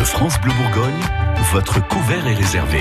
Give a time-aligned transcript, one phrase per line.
[0.00, 1.02] de France Bleu Bourgogne,
[1.52, 2.80] votre couvert est réservé.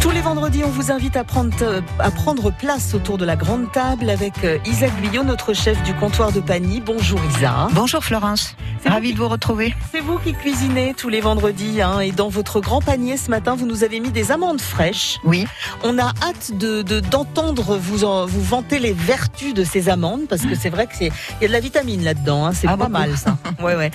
[0.00, 3.34] Tous les vendredis, on vous invite à prendre, euh, à prendre place autour de la
[3.36, 6.80] grande table avec euh, Isa Guyot, notre chef du comptoir de Pagny.
[6.80, 7.66] Bonjour Isa.
[7.72, 8.54] Bonjour Florence.
[8.86, 9.74] Ravi de vous retrouver.
[9.92, 11.82] C'est vous qui cuisinez tous les vendredis.
[11.82, 15.18] Hein, et dans votre grand panier ce matin, vous nous avez mis des amandes fraîches.
[15.24, 15.46] Oui.
[15.82, 20.42] On a hâte de d'entendre vous en, vous vanter les vertus de ces amandes parce
[20.42, 21.10] que c'est vrai que c'est
[21.40, 22.46] il y a de la vitamine là-dedans.
[22.46, 22.92] Hein, c'est Ah, pas beaucoup.
[22.92, 23.36] mal ça.
[23.62, 23.90] Ouais ouais.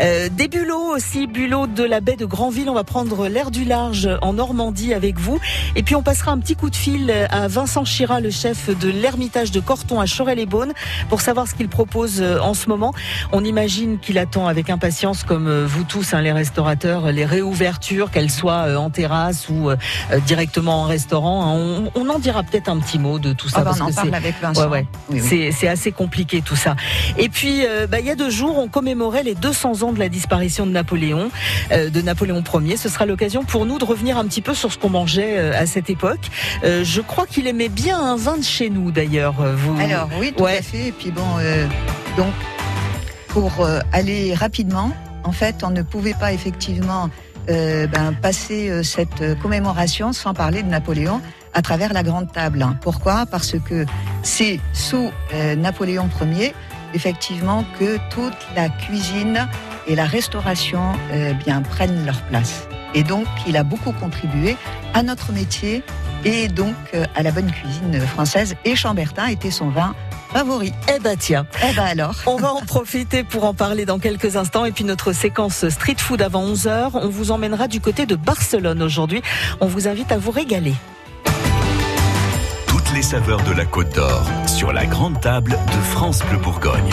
[0.00, 2.70] Euh, des bulots aussi, bulots de la baie de Granville.
[2.70, 5.38] On va prendre l'air du large en Normandie avec vous.
[5.76, 8.88] Et puis on passera un petit coup de fil à Vincent Chira, le chef de
[8.88, 10.72] l'Ermitage de Corton à Chorel-les-Beaunes,
[11.08, 12.92] pour savoir ce qu'il propose euh, en ce moment.
[13.32, 18.10] On imagine qu'il attend avec impatience, comme euh, vous tous, hein, les restaurateurs, les réouvertures,
[18.10, 19.76] qu'elles soient euh, en terrasse ou euh,
[20.12, 21.44] euh, directement en restaurant.
[21.46, 21.90] hein.
[21.94, 23.58] On, on en dira peut-être un petit mot de tout ça.
[23.58, 24.62] Bah, parce on en que parle c'est- avec Vincent.
[24.64, 24.86] Ouais, ouais.
[25.10, 25.26] Oui, oui.
[25.28, 26.76] C'est, c'est assez compliqué tout ça.
[27.16, 29.98] Et puis, euh, bah, il y a deux jours, on commémorait les 200 ans de
[29.98, 31.30] la disparition de Napoléon,
[31.72, 32.76] euh, de Napoléon Ier.
[32.76, 35.52] Ce sera l'occasion pour nous de revenir un petit peu sur ce qu'on mangeait euh,
[35.62, 36.28] à cette époque.
[36.64, 39.40] Euh, je crois qu'il aimait bien un vin de chez nous, d'ailleurs.
[39.40, 39.78] euh, Vous...
[39.80, 40.58] Alors oui, tout Ouais.
[40.58, 40.88] à fait.
[40.88, 41.22] Et puis bon,
[42.16, 42.32] donc
[43.28, 43.52] pour
[43.92, 44.90] aller rapidement,
[45.24, 47.10] en fait, on ne pouvait pas effectivement
[47.50, 51.20] euh, ben, passer euh, cette commémoration sans parler de Napoléon
[51.54, 52.66] à travers la grande table.
[52.82, 53.26] Pourquoi?
[53.26, 53.86] Parce que
[54.22, 56.54] c'est sous euh, Napoléon Ier,
[56.94, 59.48] effectivement, que toute la cuisine
[59.86, 60.80] et la restauration
[61.44, 62.68] bien prennent leur place.
[62.94, 64.56] Et donc, il a beaucoup contribué
[64.94, 65.82] à notre métier
[66.24, 68.56] et donc euh, à la bonne cuisine française.
[68.64, 69.94] Et Chambertin était son vin
[70.32, 70.72] favori.
[70.94, 72.14] Eh ben tiens, Eh ben alors.
[72.26, 74.64] on va en profiter pour en parler dans quelques instants.
[74.64, 78.82] Et puis notre séquence street food avant 11h, on vous emmènera du côté de Barcelone
[78.82, 79.22] aujourd'hui.
[79.60, 80.74] On vous invite à vous régaler.
[82.66, 86.90] Toutes les saveurs de la Côte d'Or sur la grande table de France Bleu Bourgogne.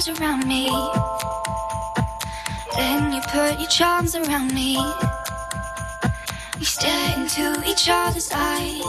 [0.00, 0.66] Arms around me.
[2.74, 4.78] Then you put your charms around me.
[6.58, 8.80] We stare into each other's eyes.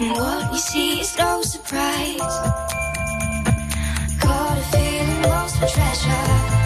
[0.00, 2.18] And what we see is no surprise.
[4.20, 6.59] Got a feeling lost for treasure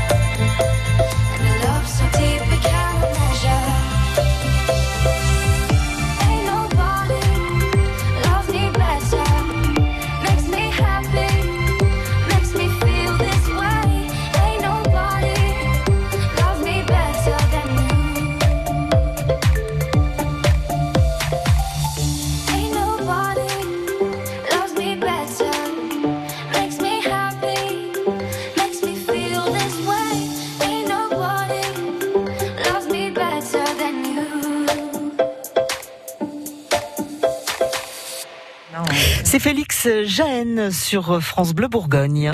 [40.05, 42.31] Jahen sur France Bleu Bourgogne.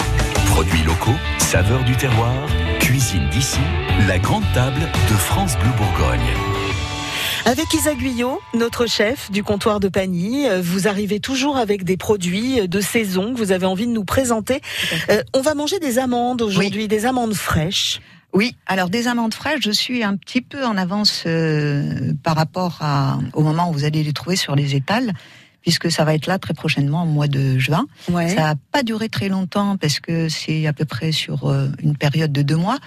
[0.47, 2.32] Produits locaux, saveurs du terroir,
[2.81, 3.61] cuisine d'ici,
[4.06, 6.20] la grande table de France Bleu Bourgogne.
[7.47, 11.97] Avec Isa Guyot, notre chef du comptoir de Pagny, euh, vous arrivez toujours avec des
[11.97, 14.61] produits de saison que vous avez envie de nous présenter.
[15.08, 18.00] Euh, on va manger des amandes aujourd'hui, des amandes fraîches.
[18.32, 22.79] Oui, alors des amandes fraîches, je suis un petit peu en avance euh, par rapport
[22.81, 25.12] à, au moment où vous allez les trouver sur les étals,
[25.62, 27.86] puisque ça va être là très prochainement, au mois de juin.
[28.08, 28.28] Ouais.
[28.34, 31.96] Ça va pas durer très longtemps parce que c'est à peu près sur euh, une
[31.96, 32.78] période de deux mois.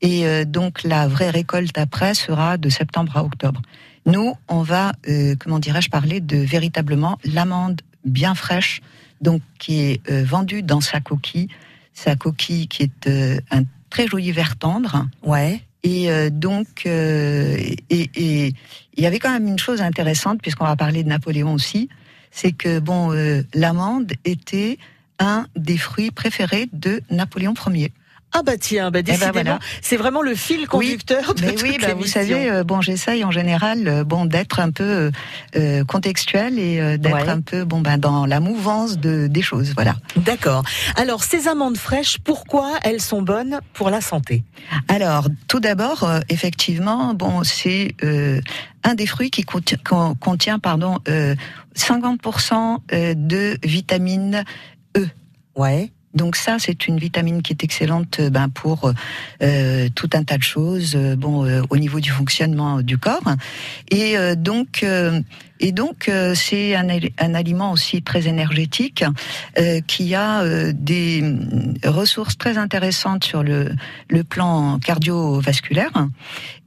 [0.00, 3.62] Et euh, donc la vraie récolte après sera de septembre à octobre.
[4.06, 8.82] Nous, on va, euh, comment dirais-je, parler de véritablement l'amande bien fraîche,
[9.22, 11.48] donc qui est euh, vendue dans sa coquille,
[11.94, 13.08] sa coquille qui est
[13.50, 15.06] un très joli vert tendre.
[15.22, 15.62] Ouais.
[15.84, 18.54] Et donc, et, et
[18.96, 21.90] il y avait quand même une chose intéressante, puisqu'on va parler de Napoléon aussi,
[22.34, 24.76] c'est que bon, euh, l'amande était
[25.20, 27.92] un des fruits préférés de Napoléon Ier.
[28.36, 29.58] Ah bah tiens, bah décidément, voilà.
[29.80, 33.22] c'est vraiment le fil conducteur de Mais toute oui, bah, vous savez, euh, bon, j'essaye
[33.24, 35.10] en général, euh, bon, d'être un peu euh,
[35.56, 37.28] euh, contextuel et euh, d'être Ouais.
[37.28, 39.94] un peu, bon, ben, dans la mouvance de des choses, voilà.
[40.16, 40.64] D'accord.
[40.96, 44.42] Alors, ces amandes fraîches, pourquoi elles sont bonnes pour la santé?
[44.88, 48.40] Alors, tout d'abord, euh, effectivement, bon, c'est euh,
[48.82, 51.36] un des fruits qui contient, con- contient pardon, euh,
[51.76, 54.44] 50% euh, de vitamine
[54.96, 55.06] E.
[55.56, 55.92] Ouais.
[56.14, 58.92] Donc ça, c'est une vitamine qui est excellente euh, ben, pour
[59.42, 63.22] euh, tout un tas de choses, euh, bon, euh, au niveau du fonctionnement du corps.
[63.90, 65.20] Et euh, donc, euh,
[65.60, 69.04] et donc, euh, c'est un, un aliment aussi très énergétique
[69.58, 71.22] euh, qui a euh, des
[71.84, 73.70] ressources très intéressantes sur le,
[74.08, 75.92] le plan cardiovasculaire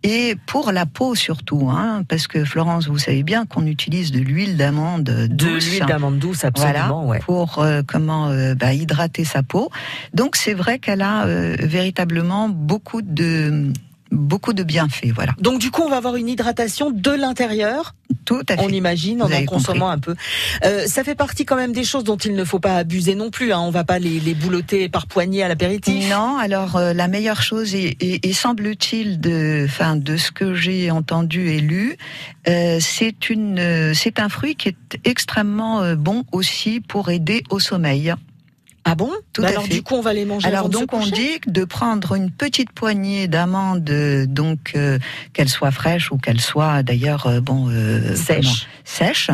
[0.04, 4.20] et pour la peau surtout, hein, parce que Florence, vous savez bien qu'on utilise de
[4.20, 7.20] l'huile d'amande De douce l'huile d'amande douce, absolument, voilà, ouais.
[7.20, 9.72] pour euh, comment euh, bah, hydrater sa peau.
[10.14, 13.74] Donc c'est vrai qu'elle a euh, véritablement beaucoup de
[14.12, 15.12] beaucoup de bienfaits.
[15.14, 17.96] Voilà, Donc du coup, on va avoir une hydratation de l'intérieur,
[18.26, 18.64] tout à fait.
[18.64, 20.16] on imagine, en Vous en consommant un peu.
[20.66, 23.30] Euh, ça fait partie quand même des choses dont il ne faut pas abuser non
[23.32, 23.52] plus.
[23.54, 23.60] Hein.
[23.60, 26.10] On va pas les, les boulotter par poignée à l'apéritif.
[26.10, 30.54] Non, alors euh, la meilleure chose, et, et- et semble-t-il de, enfin, de ce que
[30.54, 31.98] j'ai entendu et lu,
[32.48, 37.44] euh, c'est une, euh, c'est un fruit qui est extrêmement euh, bon aussi pour aider
[37.50, 38.14] au sommeil.
[38.90, 39.12] Ah bon?
[39.34, 39.74] Tout Bah à Alors fait.
[39.74, 42.16] du coup, on va les manger Alors avant de se donc on dit de prendre
[42.16, 43.84] une petite poignée d'amandes,
[44.30, 44.98] donc euh,
[45.34, 48.46] qu'elles soient fraîches ou qu'elles soient d'ailleurs euh, bon euh, Sèche.
[48.46, 48.56] comment,
[48.86, 49.30] sèches,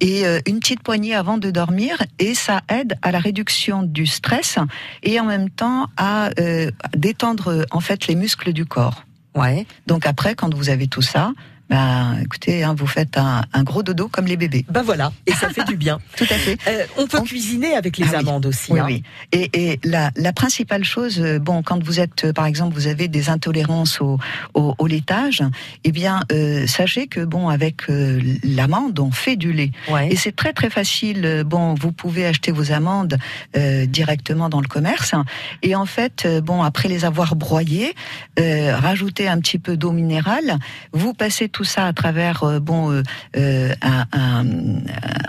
[0.00, 4.06] et euh, une petite poignée avant de dormir, et ça aide à la réduction du
[4.06, 4.58] stress
[5.04, 9.04] et en même temps à euh, détendre en fait les muscles du corps.
[9.36, 9.66] Ouais.
[9.86, 11.32] Donc après, quand vous avez tout ça,
[11.68, 14.64] ben écoutez, hein, vous faites un, un gros dodo comme les bébés.
[14.70, 15.98] Bah voilà, et ça fait du bien.
[16.16, 16.56] Tout à fait.
[16.68, 18.16] Euh, on peut On- cuisiner avec les Ah oui.
[18.20, 18.72] amandes aussi.
[18.72, 18.84] Oui, hein.
[18.86, 19.02] oui.
[19.32, 22.86] Et, et la, la principale chose, euh, bon, quand vous êtes, euh, par exemple, vous
[22.86, 24.18] avez des intolérances au,
[24.54, 25.42] au, au laitage,
[25.84, 29.72] eh bien, euh, sachez que bon, avec euh, l'amande, on fait du lait.
[29.88, 30.08] Ouais.
[30.12, 31.42] Et c'est très très facile.
[31.46, 33.18] Bon, vous pouvez acheter vos amandes
[33.56, 35.14] euh, directement dans le commerce.
[35.62, 37.94] Et en fait, bon, après les avoir broyées,
[38.38, 40.58] euh, rajouter un petit peu d'eau minérale.
[40.92, 43.02] Vous passez tout ça à travers euh, bon euh,
[43.38, 44.44] euh, un, un,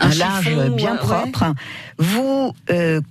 [0.02, 1.54] un linge bien ouais, propre.
[1.98, 2.54] Vous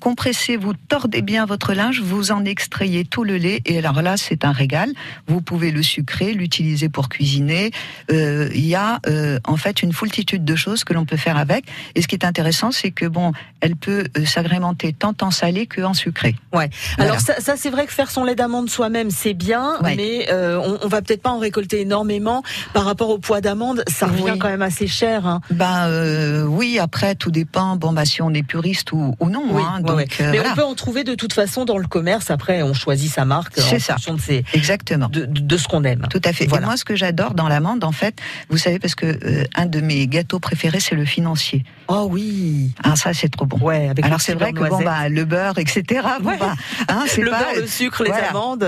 [0.00, 3.60] compressez, vous tordez bien votre linge, vous en extrayez tout le lait.
[3.64, 4.90] Et alors là, c'est un régal.
[5.26, 7.72] Vous pouvez le sucrer, l'utiliser pour cuisiner.
[8.10, 9.00] Il y a
[9.44, 11.64] en fait une foultitude de choses que l'on peut faire avec.
[11.96, 15.80] Et ce qui est intéressant, c'est que bon, elle peut s'agrémenter tant en salé que
[15.80, 16.36] en sucré.
[16.52, 16.70] Ouais.
[16.96, 17.10] Voilà.
[17.12, 19.96] Alors ça, ça c'est vrai que faire son lait d'amande soi-même c'est bien, Ouais.
[19.96, 23.82] mais euh, on, on va peut-être pas en récolter énormément par rapport au poids d'amande.
[23.88, 24.38] Ça revient Oui.
[24.38, 25.26] quand même assez cher.
[25.26, 25.40] Hein.
[25.50, 27.76] Ben euh, oui, après tout dépend.
[27.76, 29.42] Bon bah si on est puriste ou, ou non.
[29.50, 30.06] Oui, hein, ouais, donc ouais.
[30.20, 30.52] euh, mais voilà.
[30.52, 32.30] on peut en trouver de toute façon dans le commerce.
[32.30, 33.94] Après, on choisit sa marque en C'est ça.
[33.94, 35.08] fonction de, ses, exactement.
[35.10, 36.06] de, ce qu'on aime.
[36.10, 36.46] Tout à fait.
[36.46, 36.64] Voilà.
[36.64, 38.16] Et moi, ce que j'adore dans l'amande, en fait,
[38.50, 41.64] vous savez, parce que euh, un de mes gâteaux préférés, c'est le financier.
[41.88, 42.72] Oh oui.
[42.82, 43.58] Ah, ça, c'est trop bon.
[43.58, 43.88] Ouais.
[43.88, 46.36] Avec Alors c'est vrai que bon bah le beurre etc bon, Ouais.
[46.38, 46.54] bah,
[46.88, 48.30] hein, le pas beurre, le sucre, les voilà.
[48.30, 48.66] amandes.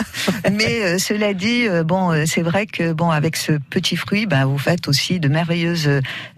[0.52, 4.88] mais cela dit bon c'est vrai que bon avec ce petit fruit bah, vous faites
[4.88, 5.88] aussi de merveilleuses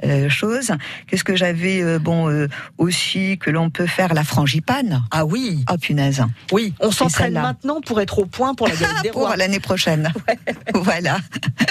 [0.04, 0.72] euh, choses
[1.06, 4.14] qu'est-ce que j'avais euh, bon euh, aussi que l'on peut faire?
[4.14, 5.64] La frangipane Ah oui.
[5.70, 6.74] oh punaise Oui.
[6.80, 9.36] On s'entraîne maintenant pour être au point pour la galette des pour rois.
[9.36, 10.12] l'année prochaine
[10.74, 11.18] voilà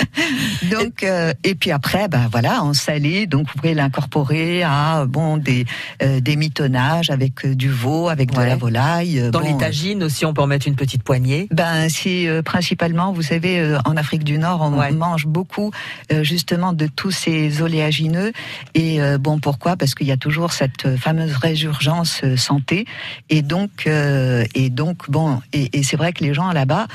[0.72, 1.06] donc
[1.44, 5.66] et puis après ben voilà en salé donc vous pouvez l'incorporer à bon des
[6.00, 10.34] des mitonnages avec du veau avec de la volaille Dans bon, les tagines aussi, on
[10.34, 11.48] peut en mettre une petite poignée.
[11.52, 14.92] Ben, si euh, principalement, vous savez, en Afrique du Nord, on Ouais.
[14.92, 15.72] mange beaucoup beaucoup
[16.12, 18.32] euh, justement de tous ces oléagineux.
[18.74, 19.76] Et euh, bon, pourquoi?
[19.78, 22.86] Parce qu'il y a toujours cette fameuse résurgence euh, santé.
[23.30, 26.88] Et donc, et donc bon, et, et c'est vrai que les gens là-bas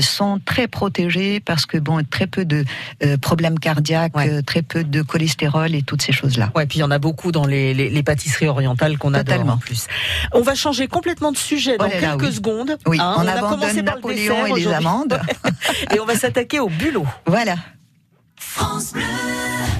[0.00, 2.64] sont très protégés parce que bon, très peu de
[3.20, 4.42] problèmes cardiaques, Ouais.
[4.42, 6.50] très peu de cholestérol et toutes ces choses-là.
[6.54, 9.24] Ouais, puis il y en a beaucoup dans les, les, les pâtisseries orientales qu'on adore
[9.34, 9.52] Totalement.
[9.54, 9.86] en plus.
[10.32, 12.34] On va changer complètement de sujet dans Oh là là, quelques oui.
[12.34, 12.76] secondes.
[12.86, 13.14] Oui, hein.
[13.18, 15.20] on, a abandonne commencé par le Napoléon dessert et les amandes.
[15.94, 17.06] et on va s'attaquer au bulot.
[17.26, 17.56] voilà.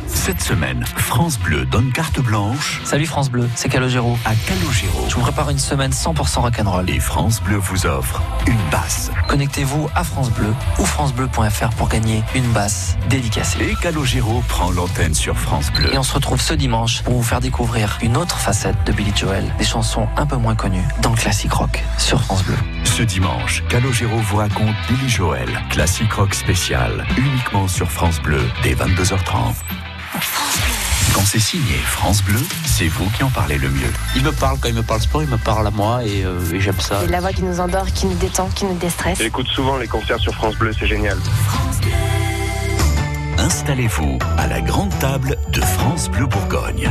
[0.09, 4.19] Cette semaine, France Bleu donne carte blanche Salut France Bleu, c'est Calogero.
[4.25, 5.05] à Calogero.
[5.09, 6.89] Je vous prépare une semaine 100% rock'n'roll.
[6.91, 9.11] Et France Bleu vous offre une basse.
[9.29, 13.59] Connectez-vous à France Bleu ou francebleu.fr pour gagner une basse dédicacée.
[13.63, 15.93] Et Calogero prend l'antenne sur France Bleu.
[15.93, 19.13] Et on se retrouve ce dimanche pour vous faire découvrir une autre facette de Billy
[19.15, 22.57] Joel, des chansons un peu moins connues dans le classique rock sur France Bleu.
[22.85, 28.75] Ce dimanche, Calogero vous raconte Billy Joel, classique rock spécial, uniquement sur France Bleu, dès
[28.75, 29.53] 22h30.
[31.15, 33.93] Quand c'est signé France Bleu, c'est vous qui en parlez le mieux.
[34.17, 36.41] Il me parle quand il me parle sport, il me parle à moi et, euh,
[36.51, 37.01] et j'aime ça.
[37.03, 39.19] C'est la voix qui nous endort, qui nous détend, qui nous déstresse.
[39.19, 41.19] J'écoute souvent les concerts sur France Bleu, c'est génial.
[43.37, 46.91] Installez-vous à la grande table de France Bleu Bourgogne.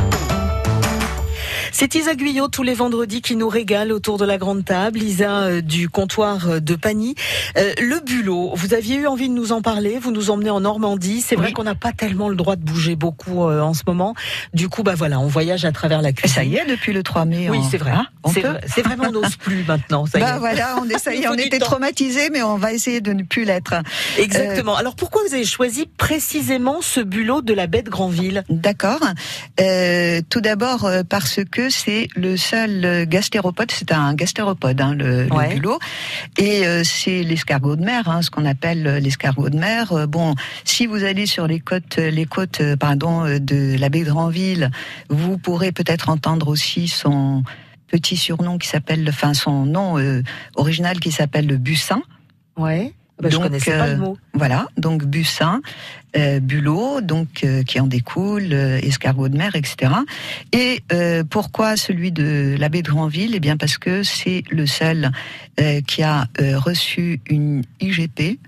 [1.76, 5.02] C'est Isa Guyot tous les vendredis qui nous régale autour de la grande table.
[5.02, 7.16] Isa euh, du comptoir euh, de Pagny.
[7.58, 10.60] Euh, le bulot, vous aviez eu envie de nous en parler, vous nous emmenez en
[10.60, 11.22] Normandie.
[11.22, 11.54] C'est vrai Oui.
[11.54, 14.14] qu'on n'a pas tellement le droit de bouger beaucoup euh, en ce moment.
[14.54, 16.36] Du coup, bah voilà, on voyage à travers la cuisine.
[16.36, 17.50] ça y est, depuis le 3 mai.
[17.50, 17.90] Oui, on- c'est vrai.
[17.92, 18.42] Hein, on c'est
[18.84, 20.06] vrai, on n'ose plus maintenant.
[20.06, 20.40] Ça y Bah est.
[20.40, 21.28] voilà, on essaye.
[21.28, 23.74] On était traumatisés, mais on va essayer de ne plus l'être.
[24.20, 24.76] Exactement.
[24.76, 28.44] Alors pourquoi vous avez choisi précisément ce bulot de la baie de Granville?
[28.48, 29.00] D'accord.
[29.60, 35.26] Euh, tout d'abord parce que c'est le seul euh, gastéropode, c'est un gastéropode, hein, le,
[35.26, 35.54] le Ouais.
[35.56, 35.80] bulot,
[36.38, 39.92] et euh, c'est l'escargot de mer, hein, ce qu'on appelle euh, l'escargot de mer.
[39.94, 44.10] Euh, bon, si vous allez sur les côtes, les côtes, pardon, de la baie de
[44.12, 44.72] Granville,
[45.10, 47.44] vous pourrez peut-être entendre aussi son
[47.88, 50.24] petit surnom qui s'appelle, enfin son nom euh,
[50.56, 52.02] original qui s'appelle le bussin.
[52.58, 52.94] Ouais.
[53.20, 54.18] Bah, je Donc, connaissais pas euh, le mot.
[54.34, 55.62] Voilà, donc bussin,
[56.18, 59.94] euh, bulot, donc euh, qui en découle, euh, escargot de mer, etc.
[60.52, 63.36] Et euh, pourquoi celui de la baie de Granville?
[63.36, 65.12] Eh bien parce que c'est le seul
[65.60, 68.40] euh, qui a euh, reçu une IGP.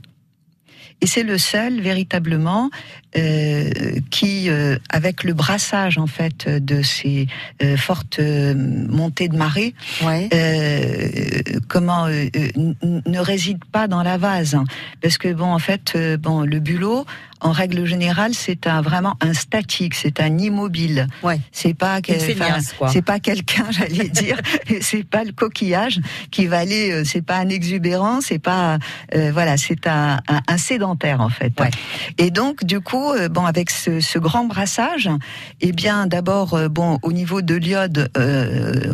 [1.01, 2.71] Et c'est le seul véritablement
[3.17, 3.69] euh,
[4.11, 7.27] qui, euh, avec le brassage en fait de ces
[7.63, 10.29] euh, fortes euh, montées de marée, Ouais.
[10.33, 14.65] euh, comment ne réside pas dans la vase hein.
[15.01, 17.05] parce que bon en fait bon le bulot
[17.41, 21.39] en règle générale c'est un vraiment un statique c'est un immobile Ouais.
[21.51, 21.99] c'est pas
[22.89, 24.37] c'est pas quelqu'un j'allais dire
[24.81, 25.99] c'est pas le coquillage
[26.31, 28.77] qui va aller c'est pas un exubérant c'est pas
[29.15, 31.69] euh, voilà c'est un, un, un sédentaire en fait Ouais.
[32.17, 35.09] et donc du coup euh, bon avec ce, grand brassage
[35.61, 38.93] eh bien d'abord euh, bon au niveau de l'iode euh,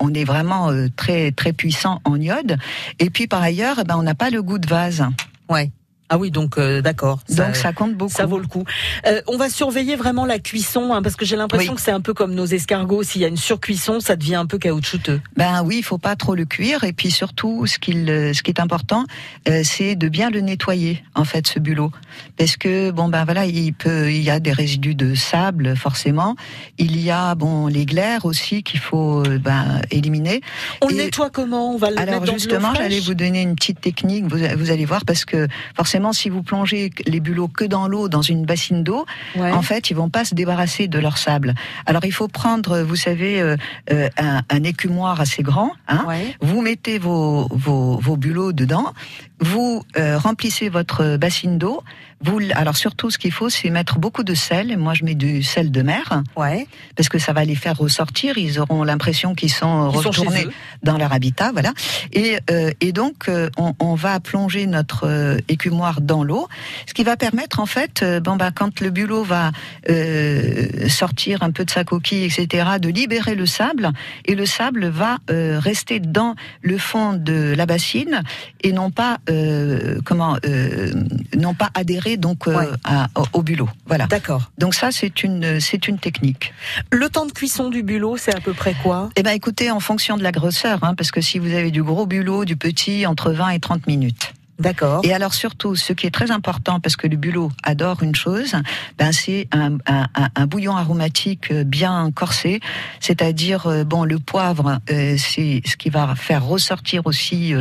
[0.00, 2.56] on, est vraiment très très puissant en iode
[2.98, 5.04] et puis par ailleurs eh ben on n'a pas le goût de vase
[5.48, 5.70] Ouais.
[6.08, 7.18] Ah oui, donc euh, d'accord.
[7.28, 8.64] donc ça compte beaucoup Ça vaut le coup.
[9.06, 11.76] Euh, on va surveiller vraiment la cuisson, hein, parce que j'ai l'impression Oui.
[11.76, 13.02] que c'est un peu comme nos escargots.
[13.02, 15.20] S'il y a une surcuisson, ça devient un peu caoutchouteux.
[15.36, 18.42] Ben oui, il faut pas trop le cuire et puis surtout ce qu'il euh, ce
[18.42, 19.04] qui est important
[19.48, 21.90] euh, c'est de bien le nettoyer en fait ce bulot
[22.38, 26.36] parce que bon ben voilà, il peut il y a des résidus de sable forcément,
[26.78, 30.40] il y a bon les glaires aussi qu'il faut ben éliminer.
[30.82, 31.74] On le nettoie comment?
[31.74, 34.70] On va le Alors mettre dans justement, j'allais vous donner une petite technique, vous, vous
[34.70, 38.44] allez voir parce que forcément si vous plongez les bulots que dans l'eau dans une
[38.44, 39.04] bassine d'eau,
[39.36, 39.52] Ouais.
[39.52, 41.54] en fait, ils vont pas se débarrasser de leur sable.
[41.86, 43.56] Alors, il faut prendre, vous savez, euh,
[43.92, 45.72] euh, un, un écumoire assez grand.
[45.88, 46.34] Hein, Ouais.
[46.40, 48.92] Vous mettez vos, vos, vos bulots dedans,
[49.40, 51.82] vous euh, remplissez votre bassine d'eau.
[52.22, 54.78] Vous, alors surtout, ce qu'il faut, c'est mettre beaucoup de sel.
[54.78, 56.66] Moi, je mets du sel de mer Ouais.
[56.96, 58.38] parce que ça va les faire ressortir.
[58.38, 60.46] Ils auront l'impression qu'ils sont Ils chez retournés
[60.82, 61.74] dans leur habitat, voilà.
[62.14, 66.48] Et, euh, et donc, euh, on, on va plonger notre euh, écumoire dans l'eau,
[66.86, 69.52] ce qui va permettre, en fait, euh, bon bah, quand le bulot va
[69.90, 73.90] euh, sortir un peu de sa coquille, etc., de libérer le sable,
[74.24, 78.22] et le sable va euh, rester dans le fond de la bassine
[78.62, 80.92] et non pas euh, comment euh,
[81.36, 82.68] non pas adhérer donc euh, Ouais.
[82.84, 83.68] à- au bulot.
[83.86, 84.06] Voilà.
[84.06, 84.50] D'accord.
[84.58, 86.52] Donc ça, c'est une c'est une technique.
[86.92, 89.10] Le temps de cuisson du bulot, c'est à peu près quoi?
[89.16, 91.82] Eh ben, écoutez, en fonction de la grosseur, hein, parce que si vous avez du
[91.82, 94.32] gros bulot, du petit, entre 20 et 30 minutes.
[94.58, 95.00] D'accord.
[95.04, 98.54] Et alors surtout, ce qui est très important, parce que le bulot adore une chose,
[98.98, 102.60] ben c'est un, un, un- un bouillon aromatique bien corsé,
[103.00, 107.54] c'est-à-dire euh, bon le poivre, euh, c'est ce qui va faire ressortir aussi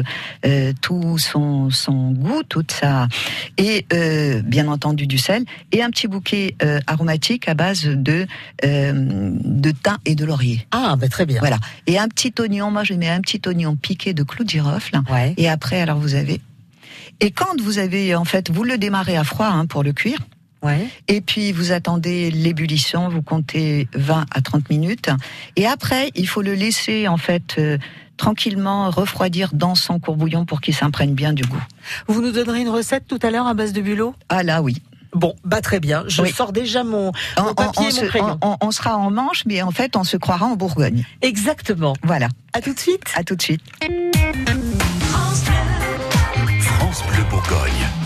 [0.45, 3.07] euh, tout son, son goût, toute sa
[3.57, 6.55] et euh, bien entendu du sel et un petit bouquet
[6.87, 8.25] aromatique à base de
[8.63, 10.65] de thym et de laurier.
[10.71, 11.39] Ah, bah, très bien.
[11.39, 11.57] Voilà.
[11.87, 14.99] Et un petit oignon, moi je mets un petit oignon piqué de clous de girofle.
[15.11, 15.33] Ouais.
[15.37, 16.41] Et après, alors vous avez.
[17.19, 20.19] Et quand vous avez, en fait, vous le démarrez à froid hein, pour le cuire.
[20.63, 20.87] Ouais.
[21.07, 25.09] Et puis vous attendez l'ébullition, vous comptez 20 à 30 minutes.
[25.55, 27.77] Et après, il faut le laisser en fait euh,
[28.17, 31.61] tranquillement refroidir dans son courbouillon pour qu'il s'imprègne bien du goût.
[32.07, 34.15] Vous nous donnerez une recette tout à l'heure à base de bulot?
[34.29, 34.81] Ah là oui.
[35.13, 36.03] Bon, bah très bien.
[36.07, 36.31] Je Oui.
[36.31, 38.37] sors déjà mon, mon On, papier on et mon se- crayon.
[38.41, 41.05] on- on sera en Manche, mais en fait, on se croira en Bourgogne.
[41.21, 41.93] Exactement.
[42.03, 42.27] Voilà.
[42.53, 43.03] À tout de suite.
[43.15, 43.61] À tout de suite.
[47.47, 48.04] Bourgogne.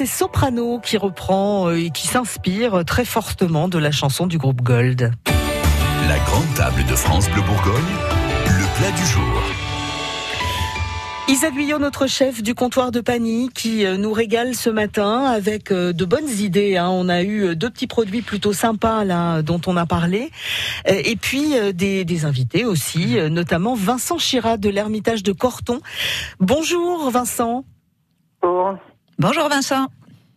[0.00, 4.62] C'est Soprano qui reprend euh, et qui s'inspire très fortement de la chanson du groupe
[4.62, 5.12] Gold.
[6.08, 7.84] La grande table de France Bleu Bourgogne,
[8.46, 9.42] le plat du jour.
[11.28, 15.70] Isa Guyot, notre chef du comptoir de Pagny, qui euh, nous régale ce matin avec
[15.70, 16.78] euh, de bonnes idées.
[16.78, 16.88] hein.
[16.88, 20.30] On a eu deux petits produits plutôt sympas là dont on a parlé,
[20.86, 25.80] et puis des, des invités aussi, notamment Vincent Chirat de l'Ermitage de Corton.
[26.38, 27.64] Bonjour Vincent,
[28.42, 28.78] Bonjour.
[29.20, 29.86] Bonjour Vincent.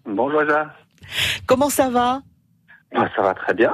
[0.05, 0.67] Bonjour, Isa.
[1.45, 2.21] comment ça va?
[2.93, 3.71] Ah, Ça va très bien.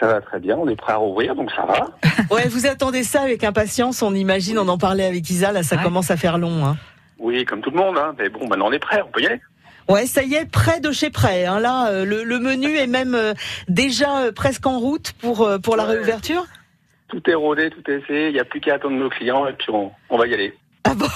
[0.00, 0.56] Ça va très bien.
[0.56, 1.86] On est prêt à rouvrir, donc ça va.
[2.34, 5.76] Ouais, vous attendez ça avec impatience, on imagine, on en parlait avec Isa, là ça
[5.76, 5.82] Ouais.
[5.84, 6.66] commence à faire long.
[6.66, 6.76] Hein.
[7.20, 7.96] Oui, comme tout le monde.
[7.96, 8.14] Hein.
[8.18, 9.00] Mais bon, maintenant on est prêt.
[9.06, 9.40] On peut y aller.
[9.88, 11.44] Ouais, ça y est, près de chez près.
[11.46, 11.60] Hein.
[11.60, 13.32] Là, euh, le, le menu est même euh,
[13.68, 15.90] déjà euh, presque en route pour pour la Ouais.
[15.92, 16.44] réouverture.
[17.08, 18.30] Tout est rodé, tout est fait.
[18.30, 20.52] Il n'y a plus qu'à attendre nos clients et puis on, on va y aller.
[20.82, 21.06] Ah bon?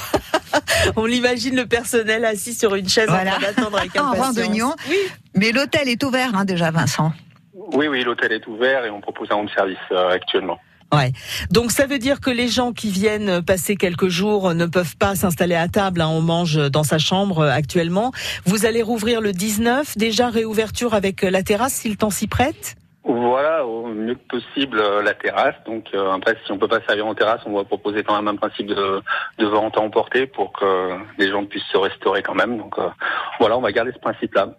[0.97, 3.37] On l'imagine le personnel assis sur une chaise Voilà.
[3.37, 4.27] en train d'attendre avec En impatience.
[4.27, 4.75] randonnion.
[4.89, 4.97] Oui.
[5.35, 7.13] Mais l'hôtel est ouvert hein, déjà Vincent.
[7.75, 10.59] Oui, oui, l'hôtel est ouvert et on propose un home service euh, actuellement.
[10.93, 11.13] Ouais.
[11.53, 15.15] Donc ça veut dire que les gens qui viennent passer quelques jours ne peuvent pas
[15.15, 16.01] s'installer à table.
[16.01, 16.09] hein.
[16.09, 18.11] On mange dans sa chambre euh, actuellement.
[18.45, 19.97] Vous allez rouvrir le 19.
[19.97, 22.75] Déjà réouverture avec la terrasse si le temps s'y prête?
[23.13, 25.57] Voilà, au mieux que possible euh, la terrasse.
[25.67, 28.29] Donc euh, après, si on peut pas servir en terrasse, on va proposer quand même
[28.29, 29.03] un principe de,
[29.39, 32.57] de vente à emporter pour que les gens puissent se restaurer quand même.
[32.57, 32.89] Donc euh,
[33.41, 34.51] voilà, on va garder ce principe-là.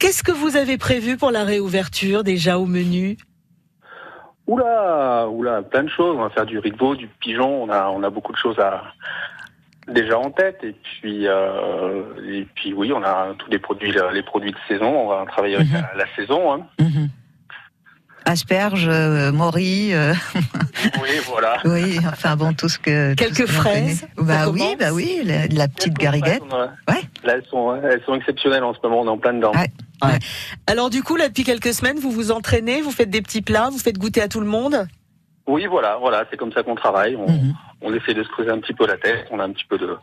[0.00, 3.16] Qu'est-ce que vous avez prévu pour la réouverture déjà au menu?
[4.48, 6.16] Oula, oula, plein de choses.
[6.18, 7.62] On va faire du riz de veau, du pigeon.
[7.62, 8.82] On a, on a beaucoup de choses à
[9.88, 10.58] déjà en tête.
[10.62, 14.86] Et puis, euh, et puis oui, on a tous les produits, les produits de saison.
[14.86, 15.74] On va travailler avec Mhm.
[15.94, 16.52] la, la saison.
[16.52, 16.66] Hein.
[16.80, 17.08] Mhm.
[18.24, 20.12] Asperges, euh, morilles, euh,
[21.02, 21.56] Oui, voilà.
[21.64, 23.14] oui, enfin bon, tout ce que.
[23.14, 24.06] Quelques que fraises.
[24.18, 24.76] Bah oui, commence.
[24.78, 26.42] bah oui, la, la petite gariguette.
[26.88, 27.00] Ouais.
[27.24, 29.00] Là, elles sont, elles sont exceptionnelles en ce moment.
[29.00, 29.52] On est en plein dedans.
[29.52, 29.70] Ouais.
[30.66, 33.68] Alors du coup, là depuis quelques semaines, vous vous entraînez, vous faites des petits plats,
[33.72, 34.86] vous faites goûter à tout le monde?
[35.48, 36.24] Oui, voilà, voilà.
[36.30, 37.16] C'est comme ça qu'on travaille.
[37.16, 37.54] On, Mhm.
[37.82, 39.26] on essaie de se creuser un petit peu la tête.
[39.32, 39.96] On a un petit peu de,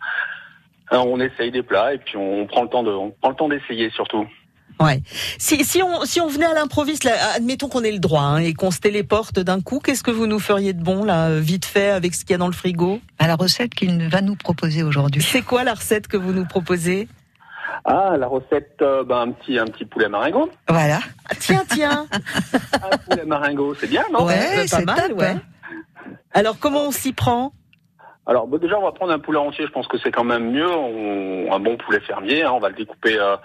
[0.92, 3.36] Alors, on essaye des plats et puis on prend le temps de, on prend le
[3.36, 4.28] temps d'essayer surtout.
[4.80, 5.02] Ouais.
[5.40, 8.38] Si, si on si on venait à l'improviste, là, admettons qu'on ait le droit hein,
[8.38, 11.66] et qu'on se téléporte d'un coup, qu'est-ce que vous nous feriez de bon là, vite
[11.66, 13.00] fait avec ce qu'il y a dans le frigo?
[13.20, 15.22] À la recette qu'il va nous proposer aujourd'hui.
[15.24, 17.08] C'est quoi la recette que vous nous proposez?
[17.84, 20.50] Ah, la recette, euh, ben, un petit, un petit poulet maringot.
[20.68, 21.00] Voilà.
[21.30, 22.08] Ah, Tiens, tiens.
[22.92, 24.26] Un poulet maringot, c'est bien, non?
[24.26, 25.28] Ouais, bah, pas c'est mal, top, ouais.
[25.28, 25.42] hein.
[26.34, 27.54] Alors comment on s'y prend?
[28.28, 29.66] Alors bon, déjà, on va prendre un poulet entier.
[29.66, 30.70] Je pense que c'est quand même mieux.
[30.70, 32.44] On- un bon poulet fermier.
[32.44, 33.18] hein, on va le découper.
[33.20, 33.38] euh,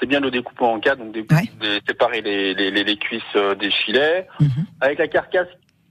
[0.00, 1.44] c'est bien de le découper en quatre, donc Ouais.
[1.86, 4.26] séparer les, les, les, les cuisses euh, des filets.
[4.40, 4.48] Mhm.
[4.80, 5.48] Avec la carcasse,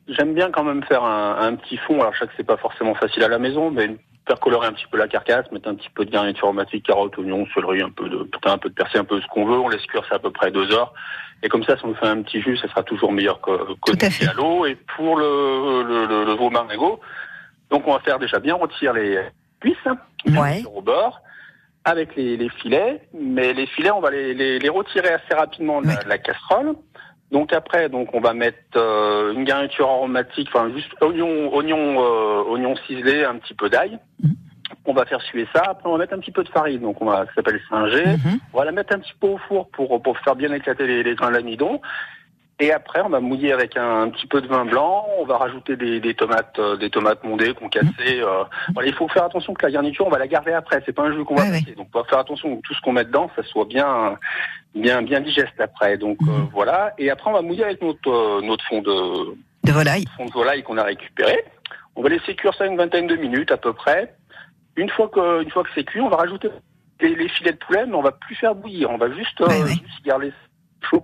[0.08, 2.00] j'aime bien quand même faire un, un petit fond.
[2.02, 3.96] Alors je sais que c'est pas forcément facile à la maison, mais
[4.28, 7.18] faire colorer un petit peu la carcasse, mettre un petit peu de garniture aromatique, carottes,
[7.18, 9.58] oignons, céleri, un peu de putain, un peu de persil, un peu ce qu'on veut.
[9.60, 10.94] On laisse cuire ça à peu près deux heures.
[11.44, 14.28] Et comme ça, si on fait un petit jus, ça sera toujours meilleur que, que
[14.28, 14.66] à à l'eau.
[14.66, 16.50] Et pour le, le, le, le veau
[17.70, 19.22] donc on va faire déjà bien retirer les
[19.60, 19.78] cuisses,
[20.28, 20.64] Ouais.
[20.74, 21.22] au bord,
[21.84, 23.02] avec les, les filets.
[23.14, 26.04] Mais les filets, on va les, les, les retirer assez rapidement de la, Ouais.
[26.04, 26.76] de la casserole.
[27.32, 32.44] Donc après, donc on va mettre euh, une garniture aromatique, enfin juste oignon, oignon, euh,
[32.52, 34.00] oignon ciselé, un petit peu d'ail.
[34.24, 34.36] Mhm.
[34.86, 35.64] On va faire suer ça.
[35.68, 36.82] Après, on va mettre un petit peu de farine.
[36.82, 38.06] Donc on va, ça s'appelle singer.
[38.06, 38.40] Mhm.
[38.54, 41.04] On va la mettre un petit peu au four pour, pour faire bien éclater les,
[41.04, 41.82] les grains d'amidon.
[42.60, 45.06] Et après, on va mouiller avec un, un petit peu de vin blanc.
[45.20, 48.22] On va rajouter des, des tomates, euh, des tomates mondées qu'on cassait.
[48.22, 48.44] euh.
[48.74, 50.82] Voilà, il faut faire attention que la garniture, on va la garder après.
[50.86, 51.76] C'est pas un jus qu'on va Ouais, passer.
[51.76, 54.18] Donc, on va faire attention que tout ce qu'on met dedans, ça soit bien,
[54.76, 55.98] bien, bien digeste après.
[55.98, 56.50] Donc euh, Mhm.
[56.52, 56.94] voilà.
[56.98, 60.06] Et après, on va mouiller avec notre, euh, notre fond de, De volaille.
[60.18, 61.44] fond de volaille qu'on a récupéré.
[61.96, 64.14] On va laisser cuire ça une vingtaine de minutes à peu près.
[64.76, 66.50] Une fois que, une fois que c'est cuit, on va rajouter
[67.00, 68.90] les, les filets de poulet, mais on va plus faire bouillir.
[68.92, 69.70] On va juste, euh, Ouais, ouais.
[69.70, 70.34] juste garder
[70.90, 71.04] chaud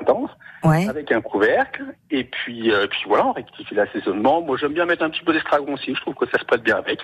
[0.00, 0.30] intense
[0.64, 0.88] Ouais.
[0.88, 1.84] avec un couvercle.
[2.10, 4.40] Et puis, euh, puis voilà, on rectifie l'assaisonnement.
[4.40, 5.94] Moi, j'aime bien mettre un petit peu d'estragon aussi.
[5.94, 7.00] Je trouve que ça se prête bien avec.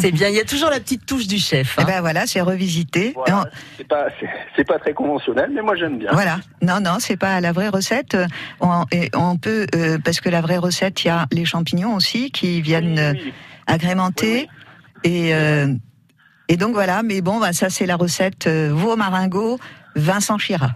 [0.00, 1.76] C'est bien, il y a toujours la petite touche du chef.
[1.78, 1.84] Eh hein.
[1.86, 3.12] ben voilà, c'est revisité.
[3.14, 3.44] Voilà.
[3.76, 6.10] C'est pas, c'est, c'est pas très conventionnel, mais moi j'aime bien.
[6.12, 6.38] Voilà.
[6.62, 8.16] Non, non, c'est pas la vraie recette.
[8.60, 11.94] On, et on peut, euh, parce que la vraie recette, il y a les champignons
[11.94, 13.32] aussi qui viennent euh, Oui, oui,
[13.66, 14.48] agrémenter.
[15.04, 15.72] Et, euh,
[16.48, 19.58] et donc voilà, mais bon, bah, ça c'est la recette euh, veau maringot
[19.96, 20.74] Vincent Chira.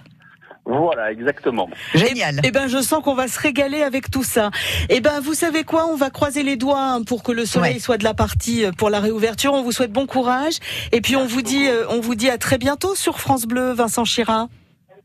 [0.66, 1.68] Voilà, exactement.
[1.94, 2.40] Génial.
[2.42, 4.50] Eh ben, je sens qu'on va se régaler avec tout ça.
[4.88, 5.86] Eh ben, vous savez quoi?
[5.88, 7.78] On va croiser les doigts hein, pour que le soleil Ouais.
[7.80, 9.52] soit de la partie euh, pour la réouverture.
[9.54, 10.54] On vous souhaite bon courage.
[10.92, 13.72] Et puis, on vous dit, euh, on vous dit à très bientôt sur France Bleu,
[13.72, 14.48] Vincent Chira.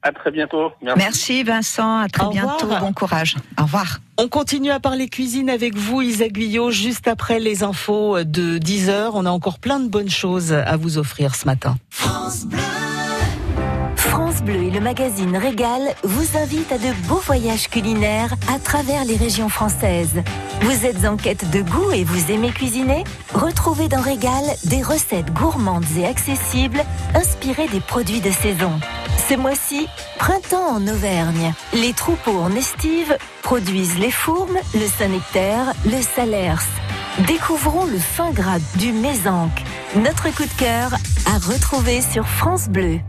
[0.04, 0.72] À très bientôt.
[0.82, 0.98] Merci.
[1.04, 2.58] Merci Vincent, à très Au revoir.
[2.58, 3.36] bientôt, bon courage.
[3.60, 4.00] Au revoir.
[4.18, 8.90] On continue à parler cuisine avec vous, Isa Guyot, juste après les infos de 10
[8.90, 9.12] heures.
[9.14, 11.76] On a encore plein de bonnes choses à vous offrir ce matin.
[11.92, 12.58] France Bleu
[14.50, 19.50] et le magazine Régal vous invitent à de beaux voyages culinaires à travers les régions
[19.50, 20.22] françaises.
[20.62, 23.04] Vous êtes en quête de goût et vous aimez cuisiner?
[23.34, 28.72] Retrouvez dans Régal des recettes gourmandes et accessibles inspirées des produits de saison.
[29.30, 31.54] Ce mois-ci, printemps en Auvergne.
[31.74, 36.66] Les troupeaux en estive produisent les fourmes, le Saint-Nectaire, le Salers.
[37.28, 39.62] Découvrons le fin gras du mésanque.
[39.96, 40.94] Notre coup de cœur
[41.26, 43.00] à retrouver sur France Bleu.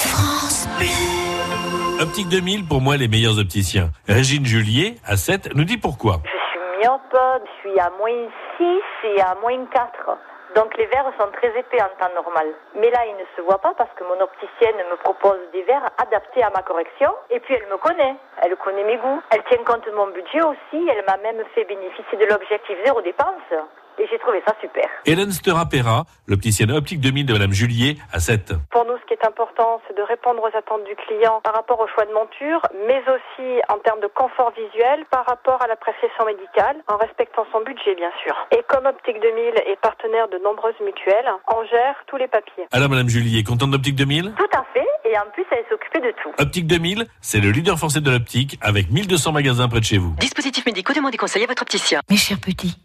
[0.00, 2.00] France Bleu.
[2.00, 3.90] Optique 2000, pour moi, les meilleurs opticiens.
[4.08, 6.24] Régine Julier, à 7, nous dit pourquoi.
[6.24, 8.24] Je suis myope, je suis à moins
[8.56, 8.64] 6
[9.12, 10.16] et à moins 4.
[10.56, 12.46] Donc les verres sont très épais en temps normal.
[12.74, 15.90] Mais là, ils ne se voient pas parce que mon opticienne me propose des verres
[15.98, 17.12] adaptés à ma correction.
[17.30, 18.16] Et puis elle me connaît.
[18.42, 19.22] Elle connaît mes goûts.
[19.30, 20.80] Elle tient compte de mon budget aussi.
[20.88, 23.52] Elle m'a même fait bénéficier de l'objectif zéro dépense.
[23.98, 24.84] Et j'ai trouvé ça super.
[25.06, 28.54] Hélène Stera-Pera, l'opticienne Optique 2000 de Madame Julier, à 7.
[28.70, 31.80] Pour nous, ce qui est important, c'est de répondre aux attentes du client par rapport
[31.80, 35.76] au choix de monture, mais aussi en termes de confort visuel par rapport à la
[35.76, 38.34] prescription médicale, en respectant son budget, bien sûr.
[38.52, 42.64] Et comme Optique 2000 est partenaire de nombreuses mutuelles, on gère tous les papiers.
[42.72, 44.86] Alors Madame Julier, contente d'Optique 2000 Tout à fait.
[45.04, 46.30] Et en plus, elle s'occupait de tout.
[46.38, 50.14] Optique 2000, c'est le leader français de l'optique avec 1200 magasins près de chez vous.
[50.20, 52.00] Dispositifs médicaux, demandez conseil à votre opticien.
[52.08, 52.76] Mes chers petits,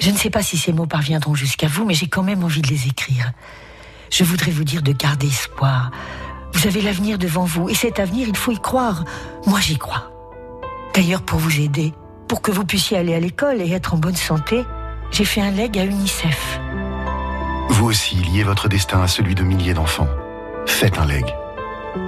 [0.00, 2.62] je ne sais pas si ces mots parviendront jusqu'à vous, mais j'ai quand même envie
[2.62, 3.32] de les écrire.
[4.10, 5.90] Je voudrais vous dire de garder espoir.
[6.54, 9.04] Vous avez l'avenir devant vous, et cet avenir, il faut y croire.
[9.46, 10.10] Moi, j'y crois.
[10.94, 11.92] D'ailleurs, pour vous aider,
[12.28, 14.64] pour que vous puissiez aller à l'école et être en bonne santé,
[15.10, 16.60] j'ai fait un leg à UNICEF.
[17.68, 20.08] Vous aussi, liez votre destin à celui de milliers d'enfants.
[20.66, 21.24] Faites un leg.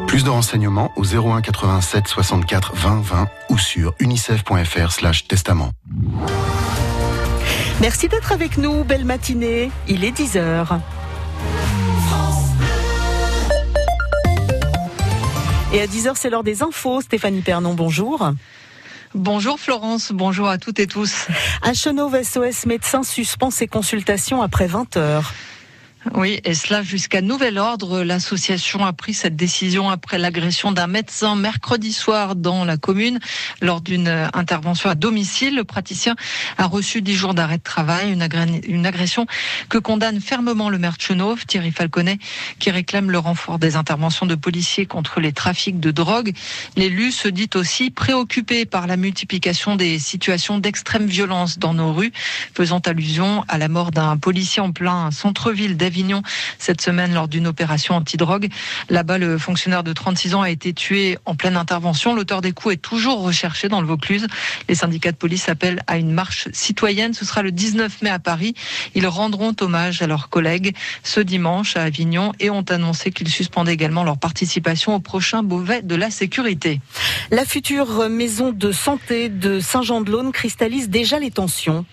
[0.07, 5.71] Plus de renseignements au 01 87 64 20 20 ou sur unicef.fr/testament.
[7.81, 8.85] Merci d'être avec nous.
[8.85, 9.71] Belle matinée.
[9.89, 10.79] Il est 10h.
[15.73, 17.01] Et à 10h, c'est l'heure des infos.
[17.01, 18.31] Stéphanie Pernon, bonjour.
[19.15, 21.27] Bonjour Florence, bonjour à toutes et tous.
[21.61, 25.33] À Chenauve, SOS Médecins suspend ses consultations après 20 heures.
[26.15, 28.03] Oui, et cela jusqu'à nouvel ordre.
[28.03, 33.21] L'association a pris cette décision après l'agression d'un médecin mercredi soir dans la commune
[33.61, 35.55] lors d'une intervention à domicile.
[35.55, 36.17] Le praticien
[36.59, 38.19] a reçu 10 jours d'arrêt de travail,
[38.67, 39.27] une agression
[39.69, 42.19] que condamne fermement le maire de Chenauve, Thierry Falconet,
[42.59, 46.33] qui réclame le renfort des interventions de policiers contre les trafics de drogue.
[46.77, 52.13] L'élu se dit aussi préoccupé par la multiplication des situations d'extrême violence dans nos rues,
[52.55, 56.23] faisant allusion à la mort d'un policier en plein centre-ville d'Avignon
[56.59, 58.49] cette semaine lors d'une opération antidrogue.
[58.89, 62.15] Là-bas, le fonctionnaire de 36 ans a été tué en pleine intervention.
[62.15, 64.27] L'auteur des coups est toujours recherché dans le Vaucluse.
[64.71, 67.13] Les syndicats de police appellent à une marche citoyenne.
[67.13, 68.55] Ce sera le 19 mai à Paris.
[68.95, 73.75] Ils rendront hommage à leurs collègues ce dimanche à Avignon et ont annoncé qu'ils suspendaient
[73.75, 76.81] également leur participation au prochain Beauvais de la sécurité.
[77.31, 81.85] La future maison de santé de Saint-Jean-de-Laune cristallise déjà les tensions.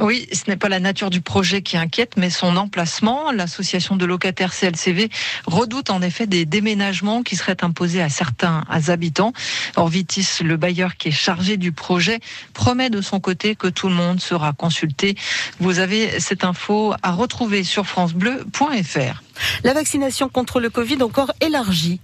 [0.00, 3.30] Oui, ce n'est pas la nature du projet qui inquiète, mais son emplacement.
[3.30, 5.08] L'association de locataires CLCV
[5.46, 9.32] redoute en effet des déménagements qui seraient imposés à certains habitants.
[9.76, 12.18] Orvitis, le bailleur qui est chargé du projet,
[12.54, 15.14] promet de son côté que tout le monde sera consulté.
[15.60, 19.22] Vous avez cette info à retrouver sur francebleu.fr.
[19.62, 22.00] La vaccination contre le Covid encore élargie.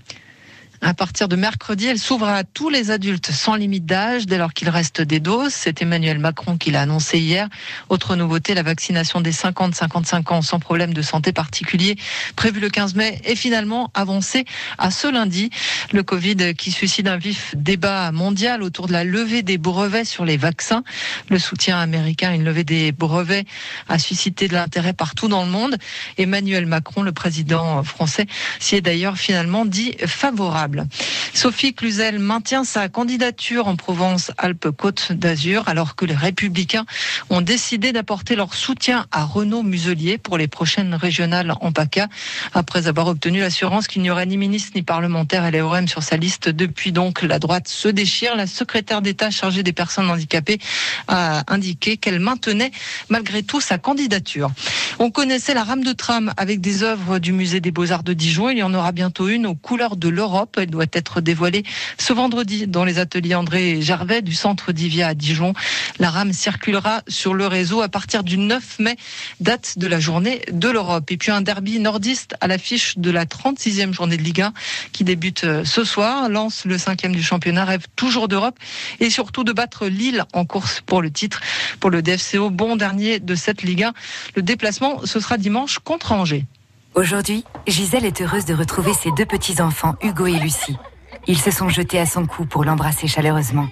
[0.82, 4.54] À partir de mercredi, elle s'ouvre à tous les adultes sans limite d'âge dès lors
[4.54, 5.52] qu'il reste des doses.
[5.52, 7.50] C'est Emmanuel Macron qui l'a annoncé hier.
[7.90, 11.96] Autre nouveauté, la vaccination des 50-55 ans sans problème de santé particulier
[12.34, 14.46] prévue le 15 mai est finalement avancée
[14.78, 15.50] à ce lundi.
[15.92, 20.24] Le Covid qui suscite un vif débat mondial autour de la levée des brevets sur
[20.24, 20.82] les vaccins.
[21.28, 23.46] Le soutien américain à une levée des brevets
[23.90, 25.76] a suscité de l'intérêt partout dans le monde.
[26.16, 28.26] Emmanuel Macron, le président français,
[28.60, 30.69] s'y est d'ailleurs finalement dit favorable.
[31.34, 36.84] Sophie Cluzel maintient sa candidature en Provence-Alpes-Côte d'Azur alors que les républicains
[37.30, 42.08] ont décidé d'apporter leur soutien à Renaud Muselier pour les prochaines régionales en PACA
[42.52, 46.48] après avoir obtenu l'assurance qu'il n'y aurait ni ministre ni parlementaire LREM sur sa liste.
[46.48, 48.36] Depuis donc, la droite se déchire.
[48.36, 50.58] La secrétaire d'État chargée des personnes handicapées
[51.08, 52.70] a indiqué qu'elle maintenait
[53.08, 54.50] malgré tout sa candidature.
[54.98, 58.50] On connaissait la rame de tram avec des œuvres du musée des Beaux-Arts de Dijon.
[58.50, 60.59] Il y en aura bientôt une aux couleurs de l'Europe.
[60.60, 61.64] Elle doit être dévoilée
[61.98, 65.54] ce vendredi dans les ateliers André Gervais du centre d'Ivia à Dijon.
[65.98, 68.96] La rame circulera sur le réseau à partir du 9 mai,
[69.40, 71.10] date de la journée de l'Europe.
[71.10, 74.52] Et puis un derby nordiste à l'affiche de la 36e journée de Ligue 1
[74.92, 76.28] qui débute euh, ce soir.
[76.28, 78.58] Lance le cinquième du championnat, rêve toujours d'Europe
[79.00, 81.40] et surtout de battre Lille en course pour le titre.
[81.80, 83.92] Pour le DFCO, bon dernier de cette Ligue 1.
[84.36, 86.44] Le déplacement, ce sera dimanche contre Angers.
[86.94, 90.76] Aujourd'hui, Gisèle est heureuse de retrouver ses deux petits-enfants, Hugo et Lucie.
[91.28, 93.68] Ils se sont jetés à son cou pour l'embrasser chaleureusement.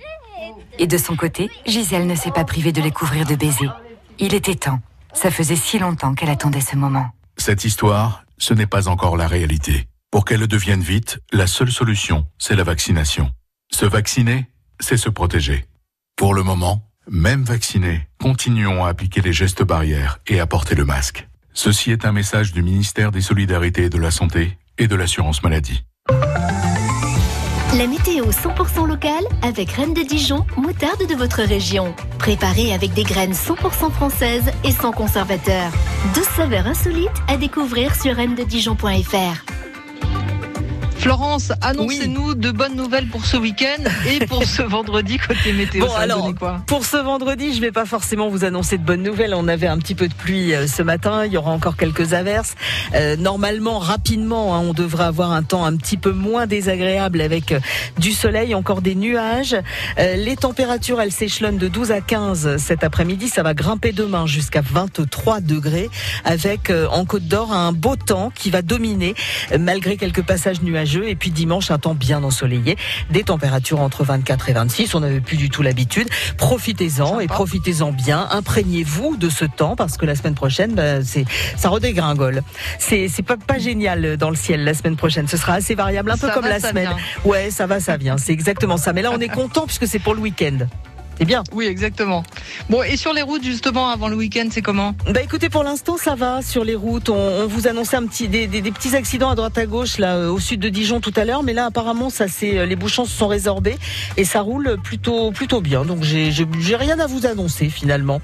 [0.79, 3.75] Et de son côté, Gisèle ne s'est pas privée de les couvrir de baisers.
[4.21, 4.81] Il était temps.
[5.13, 7.11] Ça faisait si longtemps qu'elle attendait ce moment.
[7.37, 9.89] Cette histoire, ce n'est pas encore la réalité.
[10.13, 13.33] Pour qu'elle le devienne vite, la seule solution, c'est la vaccination.
[13.73, 14.47] Se vacciner,
[14.79, 15.67] c'est se protéger.
[16.17, 20.85] Pour le moment, même vaccinés, continuons à appliquer les gestes barrières et à porter le
[20.85, 21.28] masque.
[21.61, 25.43] Ceci est un message du ministère des Solidarités et de la Santé et de l'Assurance
[25.43, 25.83] Maladie.
[27.77, 31.97] La météo 100% locale avec Reine de Dijon, moutarde de votre région.
[32.21, 35.73] Préparée avec des graines 100% françaises et sans conservateur.
[36.15, 39.68] 12 saveurs insolites à découvrir sur reine-de-dijon.fr.
[41.09, 45.87] Florence, annoncez-nous de bonnes nouvelles pour ce week-end et pour ce vendredi côté météo.
[45.87, 49.33] Bon alors, quoi pour ce vendredi, je vais pas forcément vous annoncer de bonnes nouvelles.
[49.35, 52.13] On avait un petit peu de pluie euh, ce matin, il y aura encore quelques
[52.13, 52.57] averses.
[52.95, 57.53] Euh, normalement, rapidement, hein, on devrait avoir un temps un petit peu moins désagréable avec
[57.53, 57.61] euh,
[57.99, 59.57] du soleil, encore des nuages.
[59.99, 63.29] Euh, les températures, elles s'échelonnent de 12 à 15 cet après-midi.
[63.29, 65.89] Ça va grimper demain jusqu'à 23 degrés
[66.27, 69.15] avec euh, en Côte d'Or un beau temps qui va dominer
[69.59, 70.98] malgré quelques passages nuageux.
[71.07, 72.77] Et puis dimanche, un temps bien ensoleillé.
[73.11, 74.95] Des températures entre 24 et 26.
[74.95, 76.09] On n'avait plus du tout l'habitude.
[76.37, 78.27] Profitez-en et profitez-en bien.
[78.31, 81.25] Imprégnez-vous de ce temps parce que la semaine prochaine, bah, c'est
[81.57, 82.43] ça redégringole.
[82.79, 85.29] C'est pas pas génial dans le ciel la semaine prochaine.
[85.29, 86.89] Ce sera assez variable, un peu Ça comme va, la semaine.
[86.89, 86.97] vient.
[87.25, 88.17] Ouais, ça va, ça vient.
[88.19, 88.93] C'est exactement ça.
[88.93, 90.59] Mais là, on est content puisque c'est pour le week-end.
[91.19, 91.43] C'est bien.
[91.53, 92.23] Oui, exactement.
[92.71, 94.95] Bon, et sur les routes, justement, avant le week-end, c'est comment?
[95.13, 97.09] Bah écoutez, pour l'instant ça va sur les routes.
[97.09, 99.99] On, on vous annonçait un petit des, des- des petits accidents à droite à gauche
[99.99, 102.67] là euh, au sud de Dijon tout à l'heure, mais là apparemment ça c'est euh,
[102.67, 103.77] les bouchons se sont résorbés
[104.17, 105.85] et ça roule plutôt plutôt bien.
[105.85, 108.21] Donc j'ai j'ai j'ai rien à vous annoncer finalement.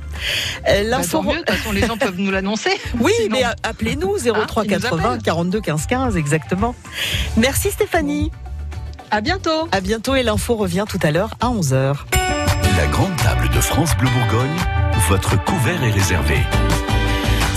[0.68, 2.70] Euh, Bah, tant mieux, de toute façon, les gens peuvent nous l'annoncer.
[3.00, 5.22] Oui, Sinon- mais appelez-nous 03 Ah, ils nous 80 appellent.
[5.22, 6.74] 42 15 15 exactement.
[7.36, 8.30] Merci Stéphanie.
[9.10, 9.68] À bientôt.
[9.72, 11.94] À bientôt et l'info revient tout à l'heure à 11h.
[12.84, 14.58] La grande table de France Bleu Bourgogne,
[15.08, 16.36] votre couvert est réservé.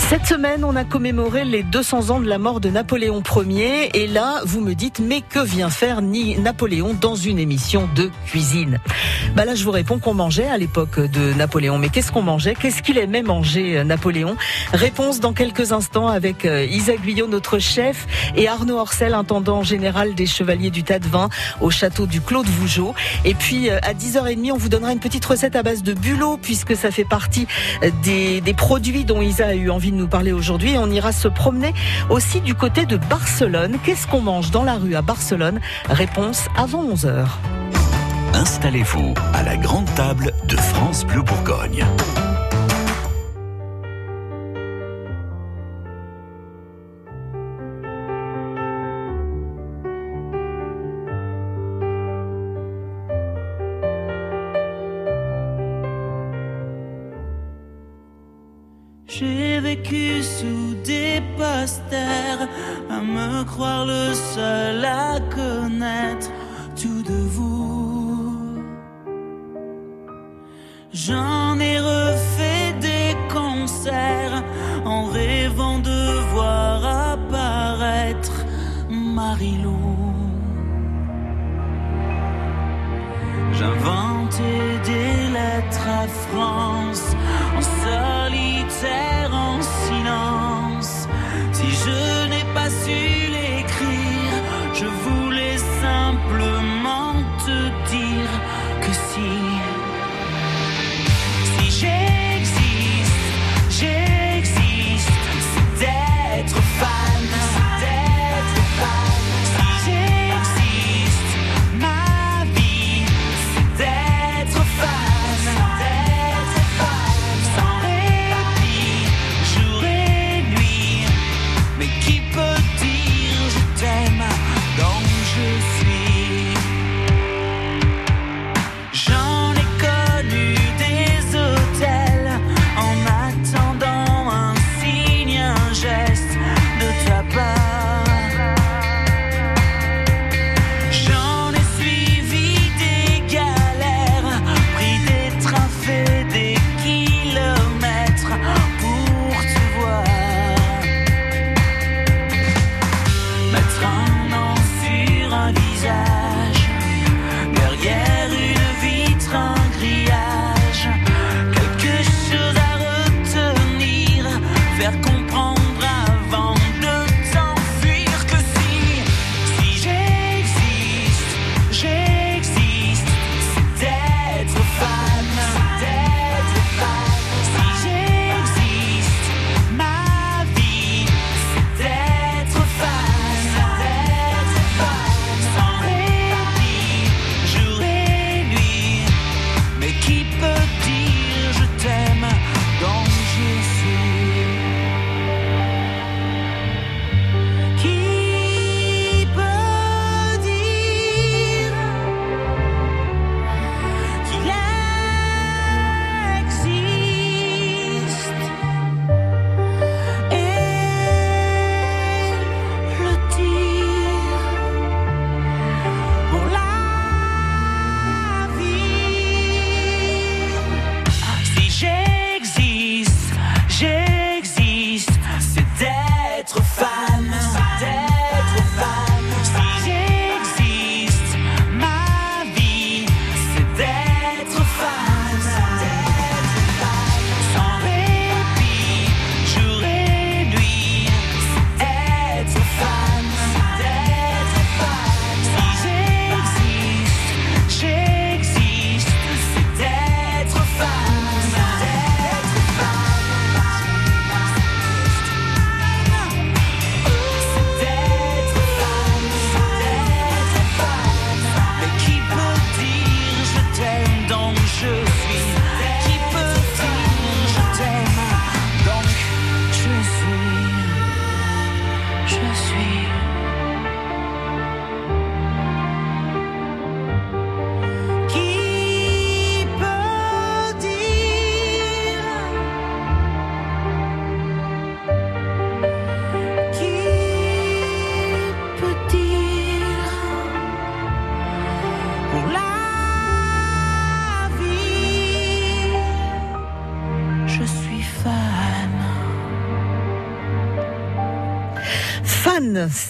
[0.08, 3.90] Cette semaine, on a commémoré les 200 ans de la mort de Napoléon Ier.
[3.92, 8.80] Et là, vous me dites, mais que vient faire Napoléon dans une émission de cuisine?
[9.36, 11.76] Bah là, je vous réponds qu'on mangeait à l'époque de Napoléon.
[11.76, 12.54] Mais qu'est-ce qu'on mangeait?
[12.54, 14.36] Qu'est-ce qu'il aimait manger, euh, Napoléon?
[14.72, 20.14] Réponse dans quelques instants avec euh, Isaac Guyot, notre chef, et Arnaud Orcel, intendant général
[20.14, 21.28] des Chevaliers du Tas de Vin
[21.60, 22.94] au château du Clos de Vougeot.
[23.26, 26.38] Et puis, euh, à 10h30, on vous donnera une petite recette à base de bulot,
[26.40, 27.46] puisque ça fait partie
[28.02, 30.76] des, des produits dont Isa a eu envie de nous parler aujourd'hui.
[30.78, 31.74] On ira se promener
[32.08, 33.76] aussi du côté de Barcelone.
[33.84, 35.60] Qu'est-ce qu'on mange dans la rue à Barcelone?
[35.90, 37.26] Réponse avant 11h.
[38.34, 41.84] Installez-vous à la grande table de France Bleu Bourgogne.
[63.44, 66.30] Croire le seul à connaître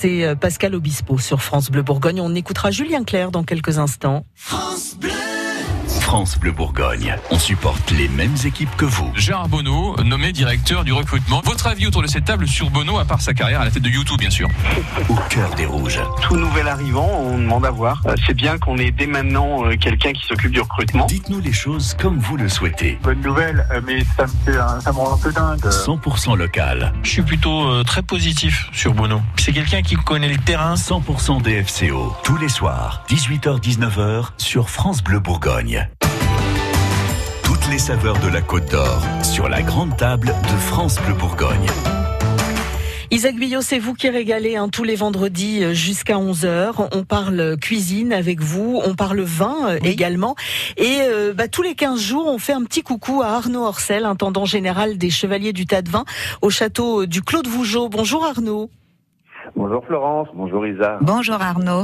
[0.01, 2.21] c'est euh, Pascal Obispo sur France Bleu Bourgogne.
[2.21, 4.25] On écoutera Julien Clerc dans quelques instants.
[6.09, 7.15] France Bleu Bourgogne.
[7.31, 9.13] On supporte les mêmes équipes que vous.
[9.15, 11.43] Gérard Bonneau, nommé directeur du recrutement.
[11.45, 13.83] Votre avis autour de cette table sur Bonneau, à part sa carrière à la tête
[13.83, 14.49] de YouTube, bien sûr
[15.11, 16.01] Au cœur des rouges.
[16.23, 18.01] Tout nouvel arrivant, on demande à voir.
[18.07, 21.05] Euh, C'est bien qu'on ait dès maintenant euh, quelqu'un qui s'occupe du recrutement.
[21.05, 22.99] Dites-nous les choses comme vous le souhaitez.
[23.03, 25.61] Bonne nouvelle, euh, mais ça me, fait un- ça me rend un peu dingue.
[25.61, 26.95] 100% local.
[27.03, 29.21] Je suis plutôt euh, très positif sur Bono.
[29.37, 30.73] C'est quelqu'un qui connaît le terrain.
[30.75, 32.17] 100% DFCO.
[32.25, 35.87] Tous les soirs, 18h-19h sur France Bleu Bourgogne.
[37.49, 41.67] Toutes les saveurs de la Côte d'Or sur la grande table de France Bleu Bourgogne.
[43.11, 46.91] Isaac Billot, c'est vous qui régalez hein, tous les vendredis euh, jusqu'à 11h.
[46.93, 50.37] On parle cuisine avec vous, on parle vin euh, également.
[50.77, 54.05] Et euh, bah, tous les 15 jours, on fait un petit coucou à Arnaud Orcel,
[54.05, 56.05] intendant général des Chevaliers du Tas de Vin
[56.43, 57.89] au château du Clos de Vougeot.
[57.89, 58.69] Bonjour Arnaud.
[59.59, 60.99] Bonjour Florence, bonjour Isa.
[61.01, 61.83] Bonjour Arnaud.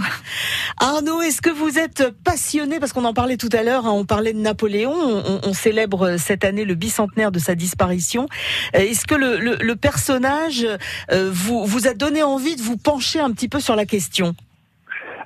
[0.80, 4.04] Arnaud, est-ce que vous êtes passionné Parce qu'on en parlait tout à l'heure, hein, on
[4.04, 8.28] parlait de Napoléon, on, on célèbre cette année le bicentenaire de sa disparition.
[8.76, 10.64] Euh, Est-ce que le, le- le personnage
[11.10, 14.36] euh, vous, vous a donné envie de vous pencher un petit peu sur la question?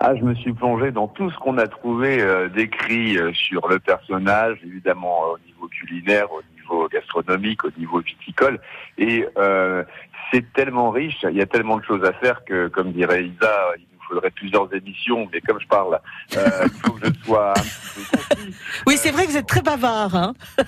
[0.00, 3.68] Ah, je me suis plongé dans tout ce qu'on a trouvé euh, décrit euh, sur
[3.68, 6.57] le personnage, évidemment au niveau culinaire, au niveau
[6.90, 8.60] gastronomique, au niveau viticole,
[8.96, 9.84] et euh,
[10.32, 13.54] c'est tellement riche, il y a tellement de choses à faire que, comme dirait Isa,
[13.76, 16.00] il nous faudrait plusieurs émissions, mais comme je parle,
[16.36, 18.54] euh, il faut que je sois un petit peu concis.
[18.86, 20.14] Oui, c'est vrai que vous êtes très bavard.
[20.14, 20.34] Hein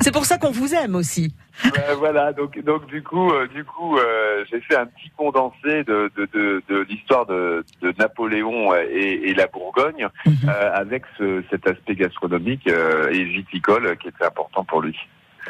[0.00, 1.34] c'est pour ça qu'on vous aime aussi.
[1.98, 6.10] Voilà, donc donc du coup, euh, du coup, euh, j'ai fait un petit condensé de
[6.16, 11.66] de de, de l'histoire de, de Napoléon et, et la Bourgogne euh, avec ce, cet
[11.66, 14.98] aspect gastronomique et viticole qui était important pour lui.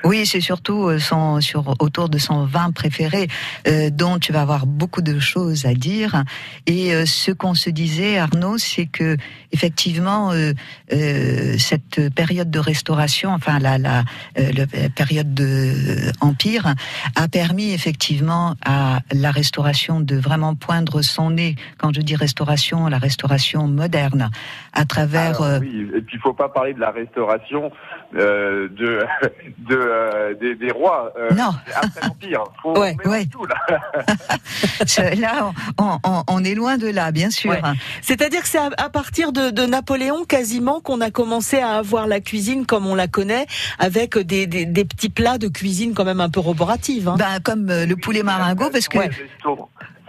[0.03, 3.29] Oui, c'est surtout euh, son, sur, autour de son vin préféré,
[3.69, 6.25] euh, dont tu vas avoir beaucoup de choses à dire.
[6.67, 9.17] Et euh, ce qu'on se disait, Arnaud, c'est que
[9.59, 10.53] effectivement, euh,
[10.93, 14.01] euh, cette période de restauration, enfin la, la,
[14.39, 16.75] euh, la période de empire,
[17.15, 21.55] a permis effectivement à la restauration de vraiment poindre son nez.
[21.79, 24.31] Quand je dis restauration, la restauration moderne,
[24.73, 25.41] à travers.
[25.41, 27.71] Alors, oui, et puis il faut pas parler de la restauration
[28.17, 29.05] euh, de
[29.71, 31.13] de euh, des, des rois.
[31.19, 31.53] euh, Non.
[31.77, 33.27] Après l'empire, faut Ouais, ouais.
[33.27, 33.55] tout là.
[35.17, 37.51] là, on, on- on est loin de là, bien sûr.
[37.53, 37.61] Ouais.
[38.03, 42.07] C'est-à-dire que c'est à, à partir de, de Napoléon quasiment qu'on a commencé à avoir
[42.07, 43.47] la cuisine comme on la connaît,
[43.79, 47.09] avec des, des, des petits plats de cuisine quand même un peu roborative.
[47.09, 47.17] Hein.
[47.19, 48.99] Ben, comme euh, le poulet maringot, parce que.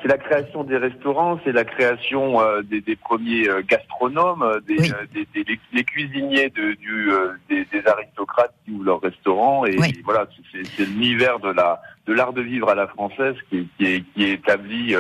[0.06, 4.60] C'est la création des restaurants, c'est la création euh, des, des premiers euh, gastronomes, euh,
[4.68, 4.92] des, Oui.
[4.92, 7.10] euh, des- des- les, cuisiniers de, du,
[7.50, 9.66] des, aristocrates qui ouvrent leurs restaurants.
[9.66, 10.00] Et, Oui.
[10.06, 13.86] voilà, c'est c'est l'univers de la de l'art de vivre à la française qui, qui,
[13.86, 14.96] est, qui est établi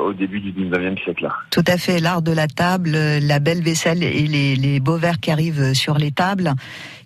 [0.00, 1.28] au début du 19e siècle.
[1.50, 5.20] tout à fait l'art de la table, la belle vaisselle et les, les beaux verres
[5.20, 6.52] qui arrivent sur les tables.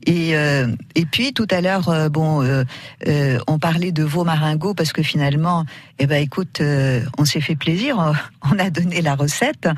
[0.06, 2.62] Et, euh, et puis tout à l'heure, euh, bon, euh,
[3.08, 5.64] euh, on parlait de veau maringot parce que finalement,
[5.98, 8.14] eh ben écoute, euh, on s'est fait plaisir,
[8.50, 9.68] on a donné la recette,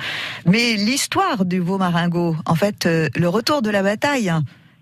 [0.46, 4.30] mais l'histoire du veau maringot, en fait, le retour de la bataille,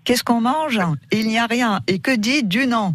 [0.03, 0.81] qu'est-ce qu'on mange?
[1.11, 1.79] Il n'y a rien.
[1.87, 2.93] Et que dit Dunant?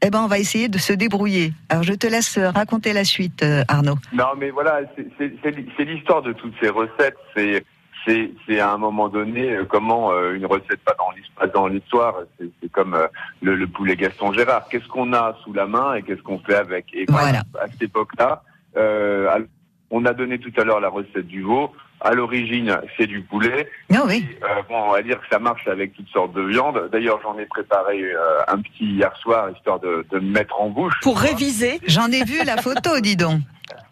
[0.00, 1.52] Eh ben, on va essayer de se débrouiller.
[1.68, 3.98] Alors, je te laisse raconter la suite, Arnaud.
[4.12, 4.82] Non, mais voilà,
[5.18, 7.16] c'est l'histoire de toutes ces recettes.
[7.36, 7.64] C'est
[8.04, 12.14] c'est c'est à un moment donné euh, comment euh, une recette passe dans l'histoire.
[12.38, 13.06] C'est c'est comme euh,
[13.42, 14.68] le, le poulet Gaston Gérard.
[14.68, 16.86] Qu'est-ce qu'on a sous la main et qu'est-ce qu'on fait avec?
[16.92, 17.42] Et Voilà.
[17.60, 18.42] à cette époque-là,
[18.76, 19.28] euh,
[19.90, 21.72] on a donné tout à l'heure la recette du veau.
[22.00, 23.68] À l'origine, c'est du poulet.
[23.92, 24.24] Ah oui.
[24.30, 26.88] Et, euh, bon, on va dire que ça marche avec toutes sortes de viandes.
[26.92, 30.68] D'ailleurs, j'en ai préparé euh, un petit hier soir, histoire de, de me mettre en
[30.68, 30.94] bouche.
[31.02, 31.80] Pour réviser.
[31.88, 33.40] J'en ai vu la photo, dis donc.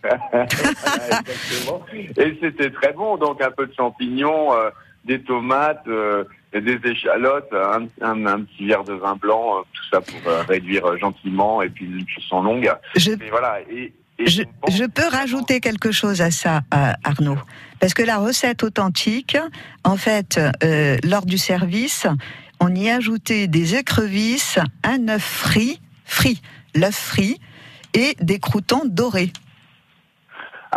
[0.32, 1.84] Exactement.
[2.16, 4.70] Et c'était très bon, donc un peu de champignons, euh,
[5.04, 9.82] des tomates, euh, des échalotes, un, un- un petit verre de vin blanc, euh, tout
[9.92, 12.70] ça pour euh, réduire gentiment, et puis une cuisson longue.
[12.96, 13.60] Je- Et voilà.
[13.70, 17.38] Et Je, je peux rajouter quelque chose à ça, à Arnaud,
[17.80, 19.36] parce que la recette authentique,
[19.84, 22.06] en fait, euh, lors du service,
[22.60, 26.40] on y ajoutait des écrevisses, un œuf frit, frit,
[26.74, 27.38] l'œuf frit,
[27.92, 29.32] et des croutons dorés.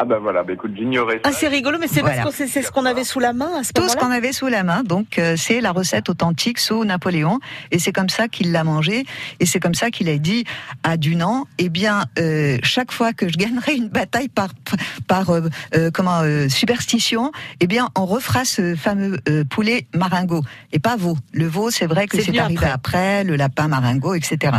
[0.02, 1.22] Ah bah voilà, bah écoute, j'ignorais ça.
[1.26, 2.24] Ah, c'est rigolo, mais c'est Voilà.
[2.24, 4.12] parce que c'est c'est ce qu'on avait sous la main à ce Tout ce qu'on
[4.12, 7.40] avait sous la main, donc euh, c'est la recette authentique sous Napoléon,
[7.72, 9.04] et c'est comme ça qu'il l'a mangé,
[9.42, 10.46] et c'est comme ça qu'il a dit
[10.84, 14.50] à Dunant, eh bien, euh, chaque fois que je gagnerai une bataille par
[15.08, 20.44] par euh, euh, comment euh, superstition, eh bien, on refera ce fameux euh, poulet maringot,
[20.72, 21.18] et pas veau.
[21.34, 23.26] Le veau, c'est vrai que C'est arrivé après.
[23.26, 24.54] le lapin maringot, etc.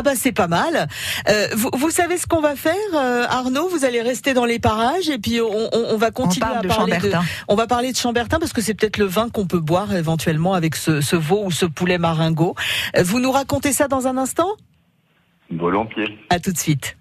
[0.00, 0.88] Ah bah c'est pas mal.
[1.28, 3.68] Euh, vous, vous savez ce qu'on va faire, euh, Arnaud?
[3.68, 6.62] Vous allez rester dans les parages et puis on, on- on va continuer parle à
[6.62, 7.00] de parler de.
[7.02, 7.22] Chambertin.
[7.48, 10.54] On va parler de Chambertin parce que c'est peut-être le vin qu'on peut boire éventuellement
[10.54, 12.54] avec ce, ce veau ou ce poulet maringot.
[12.96, 14.48] Euh, Vous nous racontez ça dans un instant?
[15.50, 16.16] Volontiers.
[16.30, 16.96] À tout de suite.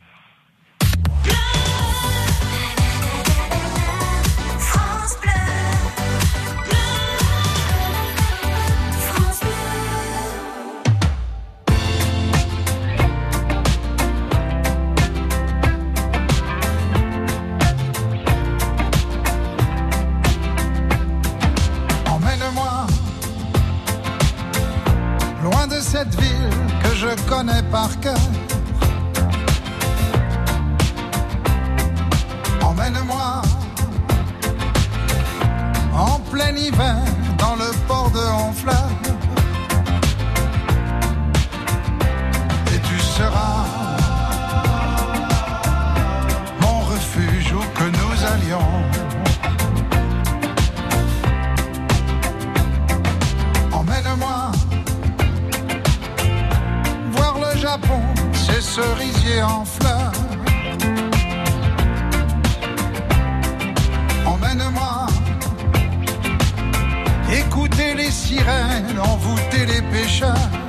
[27.09, 28.17] Je connais par cœur.
[32.61, 33.41] Emmène-moi
[35.93, 36.97] en plein hiver
[37.37, 38.88] dans le port de Honfleur.
[58.33, 60.11] Ses cerisiers en fleurs.
[64.25, 65.07] Emmène-moi
[67.31, 70.68] écouter les sirènes, envoûter les pêcheurs.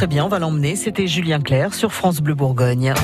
[0.00, 0.76] Très bien, on va l'emmener.
[0.76, 2.94] C'était Julien Clerc sur France Bleu Bourgogne.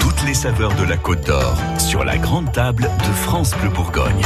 [0.00, 4.22] Toutes les saveurs de la Côte d'Or sur la grande table de France Bleu Bourgogne.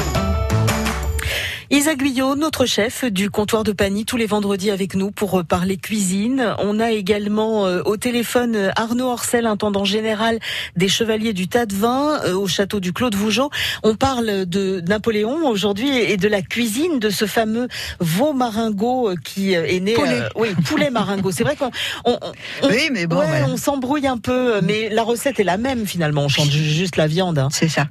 [1.68, 5.42] Isa Guyot, notre chef du comptoir de Pagny, tous les vendredis avec nous pour euh,
[5.42, 6.54] parler cuisine.
[6.60, 10.38] On a également euh, au téléphone euh, Arnaud Orcel, intendant général
[10.76, 13.50] des Chevaliers du Tas de Vin euh, au château du Clos de Vougeot.
[13.82, 17.66] On parle de Napoléon aujourd'hui et de la cuisine de ce fameux
[17.98, 19.94] veau maringot euh, qui euh, est né.
[19.94, 20.20] Poulet.
[20.36, 21.32] oui, poulet maringot.
[21.32, 21.72] C'est vrai qu'on
[22.04, 22.16] on,
[22.62, 23.42] on- Oui, mais bon, ouais, ouais.
[23.48, 26.22] on s'embrouille un peu, mais la recette est la même finalement.
[26.22, 27.38] On change juste la viande.
[27.40, 27.48] hein.
[27.50, 27.88] C'est ça.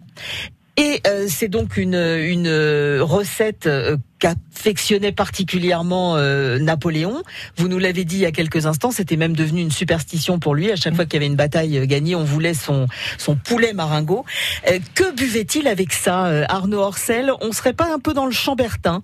[0.77, 7.21] Et euh, c'est donc une, une euh, recette euh, qu'affectionnait particulièrement euh, Napoléon.
[7.55, 10.53] Vous nous l'avez dit il y a quelques instants, c'était même devenu une superstition pour
[10.53, 10.71] lui.
[10.71, 13.71] À chaque fois qu'il y avait une bataille euh, gagnée, on voulait son, son poulet
[13.71, 14.25] maringot.
[14.69, 19.01] Euh, que buvait-il avec ça, Arnaud Orcel On serait pas un peu dans le chambertin?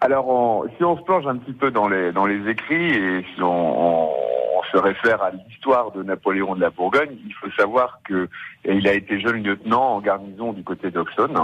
[0.00, 3.24] Alors, on- si on se plonge un petit peu dans les dans les écrits et
[3.36, 4.08] si on- on
[4.72, 8.28] se réfère à l'histoire de Napoléon de la Bourgogne, il faut savoir que
[8.64, 11.36] il a été jeune lieutenant en garnison du côté d'Auxonne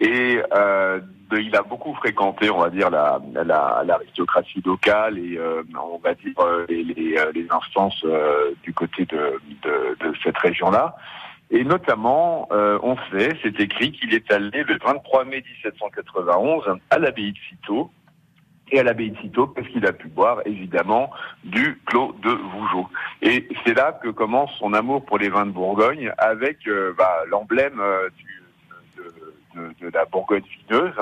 [0.00, 1.00] et euh,
[1.32, 6.14] il a beaucoup fréquenté, on va dire, la la- l'aristocratie locale et euh, on va
[6.14, 10.94] dire euh, les, les, euh, les instances euh, du côté de, de, de cette région-là.
[11.52, 16.98] Et notamment, euh, on sait, c'est écrit qu'il est allé le 23 mai 1791 à
[16.98, 17.90] l'abbaye de Cîteaux.
[18.72, 21.10] Et à l'abbaye de Cîteaux, parce qu'il a pu boire, évidemment,
[21.44, 22.88] du clos de Vougeot.
[23.22, 27.24] Et c'est là que commence son amour pour les vins de Bourgogne, avec euh, bah,
[27.28, 28.08] l'emblème euh,
[29.80, 30.94] de, la Bourgogne vineuse.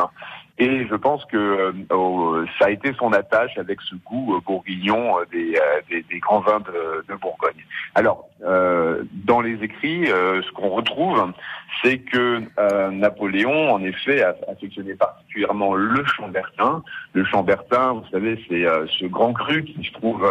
[0.61, 5.19] Et je pense que au- ça a été son attache avec ce goût euh, bourguignon
[5.19, 5.57] euh, des,
[5.89, 7.65] des, des grands vins de, de Bourgogne.
[7.95, 11.33] Alors, euh, dans les écrits, euh, ce qu'on retrouve,
[11.83, 16.83] c'est que euh, Napoléon, en effet, a affectionnait particulièrement le Chambertin.
[17.13, 18.65] Le Chambertin, vous savez, c'est
[18.99, 20.27] ce grand cru qui se trouve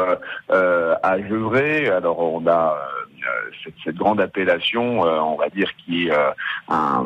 [0.50, 1.90] à Gevrey.
[1.90, 2.78] Alors, on a
[3.64, 6.14] cette, cette grande appellation, on va dire, qui est
[6.70, 7.06] un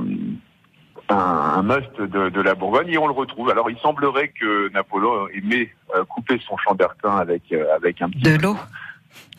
[1.11, 3.49] un, un must de, de la Bourgogne et on le retrouve.
[3.49, 8.21] Alors il semblerait que Napoléon aimait euh, couper son chambertin avec euh, avec un petit
[8.21, 8.57] De l'eau.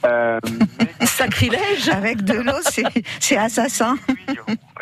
[0.04, 0.40] Euh,
[1.00, 2.84] Sacrilège Avec de l'eau, c'est
[3.20, 3.96] c'est assassin.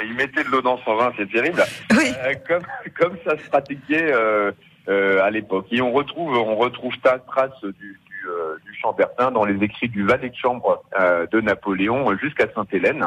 [0.03, 1.62] il mettait de l'eau dans son vin, c'est terrible.
[1.93, 2.62] Euh, comme
[2.99, 4.53] comme ça se pratiquait euh,
[4.88, 5.66] euh, à l'époque.
[5.70, 10.04] Et on retrouve on retrouve ta trace du, euh, du Chambertin dans les écrits du
[10.04, 13.04] valet de chambre euh, de Napoléon jusqu'à Sainte-Hélène.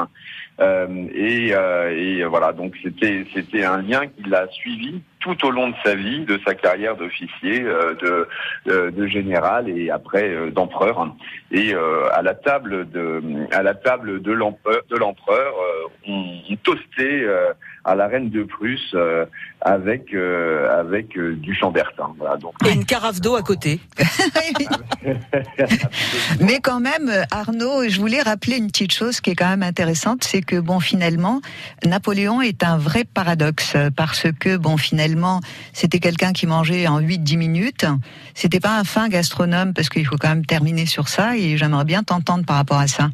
[0.60, 5.76] Euh, et, voilà, donc c'était c'était un lien qui l'a suivi tout au long de
[5.84, 8.28] sa vie, de sa carrière d'officier, euh, de,
[8.68, 11.08] euh, de général et après euh, d'empereur.
[11.52, 13.22] Et euh, à la table de
[13.52, 17.54] à la table de l'empereur, de l'empereur, euh, on, on toastait euh,
[17.86, 19.26] à la reine de Prusse euh,
[19.62, 22.14] avec euh, avec euh, du Chambertin.
[22.18, 23.80] Voilà, donc Et une carafe d'eau à côté.
[26.40, 30.24] Mais quand même, Arnaud, je voulais rappeler une petite chose qui est quand même intéressante,
[30.24, 31.42] c'est que bon, finalement,
[31.86, 35.13] Napoléon est un vrai paradoxe parce que bon, finalement,
[35.74, 37.86] c'était quelqu'un qui mangeait en 8-10 minutes.
[38.34, 41.86] C'était pas un fin gastronome parce qu'il faut quand même terminer sur ça et j'aimerais
[41.86, 43.10] bien t'entendre par rapport à ça.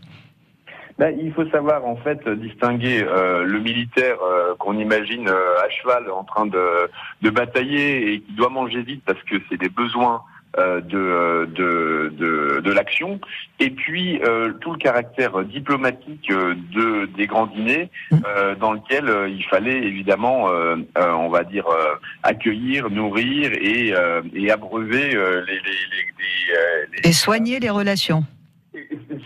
[1.00, 5.70] Ben, il faut savoir en fait distinguer euh, le militaire euh, qu'on imagine euh, à
[5.70, 6.90] cheval en train de,
[7.22, 10.24] de batailler et qui doit manger vite parce que c'est des besoins
[10.58, 13.20] de, de, de, de l'action,
[13.60, 19.08] et puis euh, tout le caractère diplomatique euh, de, des grands dîners euh, dans lequel
[19.10, 21.94] euh, il fallait évidemment, euh, euh, on va dire, euh,
[22.24, 27.60] accueillir, nourrir et, euh, et abreuver euh, les, les, les, les, euh, les- Et soigner
[27.60, 28.24] les relations.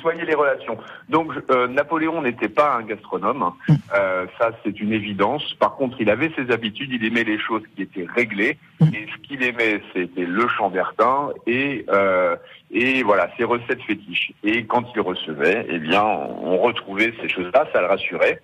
[0.02, 0.78] Soigner les relations.
[1.10, 3.54] Donc euh, Napoléon n'était pas un gastronome,
[3.96, 5.54] euh, ça c'est une évidence.
[5.56, 9.28] Par contre, il avait ses habitudes, il aimait les choses qui étaient réglées, et ce
[9.28, 12.36] qu'il aimait, c'était le chambertin et euh,
[12.72, 14.34] et voilà ses recettes fétiches.
[14.44, 18.42] Et quand il recevait, eh bien, on, on retrouvait ces choses-là, ça le rassurait.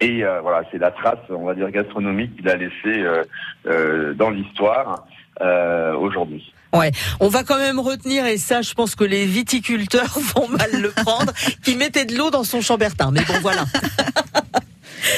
[0.00, 3.22] Et euh, voilà, c'est la trace, on va dire gastronomique qu'il a laissée euh,
[3.66, 5.06] euh, dans l'histoire
[5.40, 6.52] euh, aujourd'hui.
[6.72, 10.70] Ouais, on va quand même retenir, et ça, je pense que les viticulteurs vont mal
[10.72, 11.32] le prendre,
[11.62, 13.10] qui mettait de l'eau dans son chambertin.
[13.12, 13.64] Mais bon, voilà.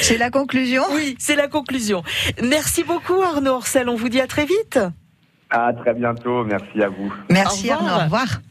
[0.01, 0.83] C'est la conclusion?
[0.91, 2.03] Oui, c'est la conclusion.
[2.43, 3.87] Merci beaucoup, Arnaud Orcel.
[3.87, 4.79] On vous dit à très vite.
[5.49, 7.13] À très bientôt, merci à vous.
[7.29, 7.93] Merci Au revoir.
[7.93, 8.41] Arnaud, au revoir.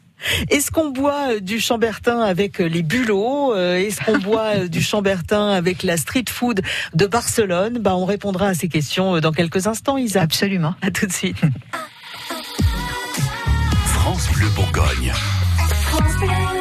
[0.51, 4.83] Est-ce qu'on boit euh, du chambertin avec euh, les bulots Euh, Est-ce qu'on boit du
[4.83, 6.63] chambertin avec la street food
[6.95, 7.79] de Barcelone?
[7.79, 10.23] Bah, On répondra à ces questions dans quelques instants, Isa.
[10.23, 10.75] Absolument.
[10.83, 11.37] À tout de suite.
[13.85, 15.13] France Bleu Bourgogne.
[16.29, 16.56] I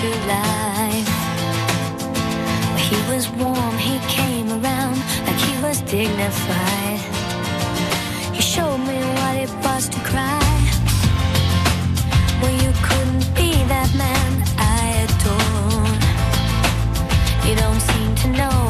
[0.00, 1.08] to life.
[2.88, 4.96] He was warm, he came around
[5.26, 7.00] like he was dignified.
[8.32, 10.40] He showed me what it was to cry.
[12.40, 15.88] Well, you couldn't be that man I adore.
[17.46, 18.69] You don't seem to know,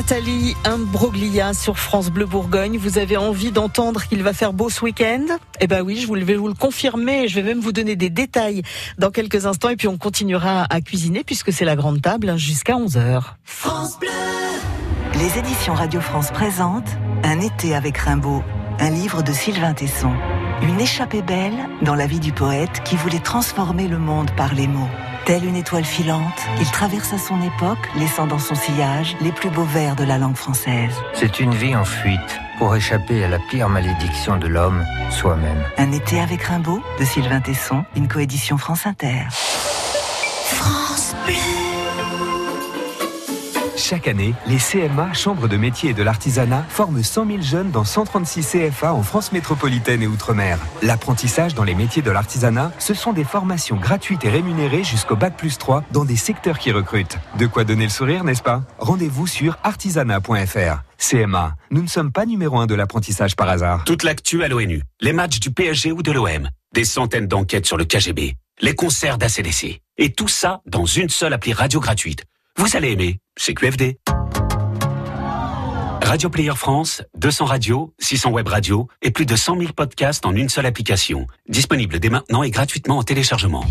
[0.00, 2.78] Nathalie Imbroglia sur France Bleu Bourgogne.
[2.78, 5.26] Vous avez envie d'entendre qu'il va faire beau ce week-end?
[5.60, 7.28] Eh ben oui, je vais vous le confirmer.
[7.28, 8.62] Je vais même vous donner des détails
[8.96, 9.68] dans quelques instants.
[9.68, 13.20] Et puis on continuera à cuisiner puisque c'est la grande table hein, jusqu'à 11h.
[15.16, 18.42] Les éditions Radio France présentent Un été avec Rimbaud,
[18.78, 20.14] un livre de Sylvain Tesson.
[20.62, 24.66] Une échappée belle dans la vie du poète qui voulait transformer le monde par les
[24.66, 24.88] mots.
[25.30, 29.62] Telle une étoile filante, il traversa son époque, laissant dans son sillage les plus beaux
[29.62, 30.92] vers de la langue française.
[31.14, 35.62] C'est une vie en fuite pour échapper à la pire malédiction de l'homme, soi-même.
[35.78, 39.28] Un été avec Rimbaud de Sylvain Tesson, une coédition France Inter.
[39.30, 40.79] France
[43.90, 47.82] Chaque année, les CMA, Chambres de métiers et de l'artisanat, forment 100 000 jeunes dans
[47.82, 50.60] 136 CFA en France métropolitaine et Outre-mer.
[50.80, 55.36] L'apprentissage dans les métiers de l'artisanat, ce sont des formations gratuites et rémunérées jusqu'au Bac
[55.36, 57.18] plus 3 dans des secteurs qui recrutent.
[57.36, 58.62] De quoi donner le sourire, n'est-ce pas?
[58.78, 60.84] Rendez-vous sur artisanat.fr.
[60.96, 63.82] CMA, nous ne sommes pas numéro un de l'apprentissage par hasard.
[63.86, 67.76] Toute l'actu à l'ONU, les matchs du PSG ou de l'OM, des centaines d'enquêtes sur
[67.76, 69.80] le KGB, les concerts d'ACDC.
[69.98, 72.24] Et tout ça dans une seule appli radio gratuite.
[72.56, 73.98] Vous allez aimer, c'est QFD.
[76.10, 80.34] Radio Player France, 200 radios, 600 web radios et plus de 100 000 podcasts en
[80.34, 81.28] une seule application.
[81.48, 83.64] Disponible dès maintenant et gratuitement en téléchargement.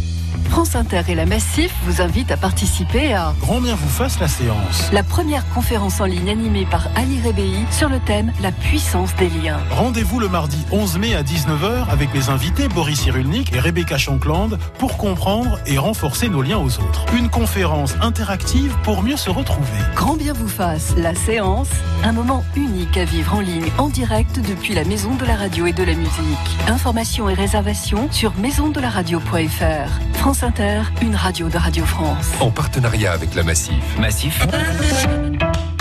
[0.50, 4.28] France Inter et la Massif vous invitent à participer à Grand bien vous fasse la
[4.28, 4.90] séance.
[4.92, 9.30] la première conférence en ligne animée par Ali Rebéi sur le thème La puissance des
[9.30, 9.60] liens.
[9.70, 14.58] Rendez-vous le mardi 11 mai à 19h avec mes invités Boris Cyrulnik et Rebecca Shankland
[14.80, 17.06] pour comprendre et renforcer nos liens aux autres.
[17.18, 19.80] Une conférence interactive pour mieux se retrouver.
[19.96, 21.70] Grand bien vous fasse la séance,
[22.04, 25.66] un moment unique à vivre en ligne en direct depuis la Maison de la Radio
[25.66, 26.58] et de la Musique.
[26.68, 30.18] Informations et réservations sur maisondelaradio.fr.
[30.18, 32.32] France Inter, une radio de Radio France.
[32.40, 33.98] En partenariat avec la Massif.
[34.00, 34.46] Massif,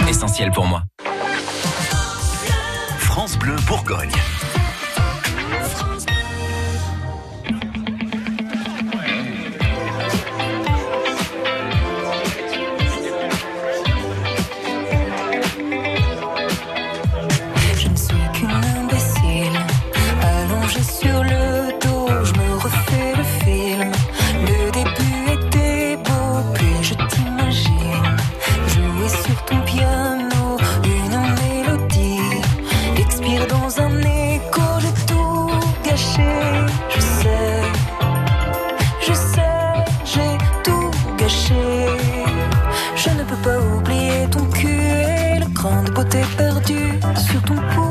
[0.09, 0.85] essentiel pour moi.
[2.99, 4.11] France Bleu Bourgogne.
[46.19, 47.88] Beauté perdu sur ton pouce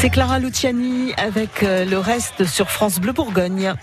[0.00, 3.74] C'est Clara Luciani avec euh, le reste sur France Bleu Bourgogne.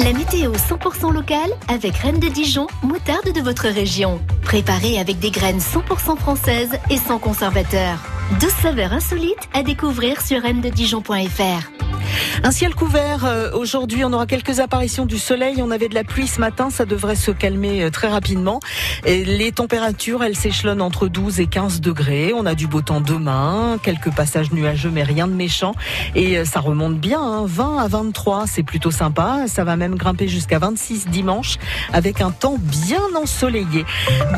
[0.00, 4.20] La météo 100% locale avec Reine de Dijon, moutarde de votre région.
[4.42, 8.00] Préparée avec des graines 100% françaises et sans conservateur.
[8.38, 12.03] 12 saveurs insolites à découvrir sur reine-de-dijon.fr.
[12.42, 13.24] Un ciel couvert.
[13.24, 15.56] euh, Aujourd'hui, on aura quelques apparitions du soleil.
[15.62, 16.70] On avait de la pluie ce matin.
[16.70, 18.60] Ça devrait se calmer euh, très rapidement.
[19.04, 22.32] Et les températures, elles s'échelonnent entre 12 et 15 degrés.
[22.34, 23.78] On a du beau temps demain.
[23.82, 25.74] Quelques passages nuageux, mais rien de méchant.
[26.14, 27.20] Et euh, ça remonte bien.
[27.20, 27.44] hein.
[27.46, 29.44] 20 à 23, c'est plutôt sympa.
[29.46, 31.56] Ça va même grimper jusqu'à 26 dimanche
[31.92, 33.84] avec un temps bien ensoleillé.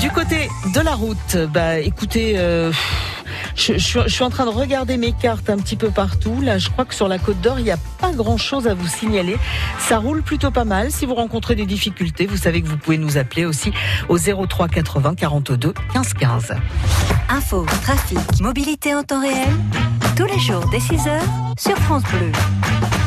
[0.01, 2.73] Du côté de la route, bah écoutez, euh,
[3.55, 6.41] je, suis en train de regarder mes cartes un petit peu partout.
[6.41, 8.87] Là, je crois que sur la Côte d'Or, il n'y a pas grand-chose à vous
[8.87, 9.37] signaler.
[9.79, 10.91] Ça roule plutôt pas mal.
[10.91, 13.73] Si vous rencontrez des difficultés, vous savez que vous pouvez nous appeler aussi
[14.09, 16.55] au 03 80 42 15 15.
[17.29, 19.49] Info, trafic, mobilité en temps réel,
[20.17, 21.21] tous les jours dès 6h
[21.59, 23.06] sur France Bleu.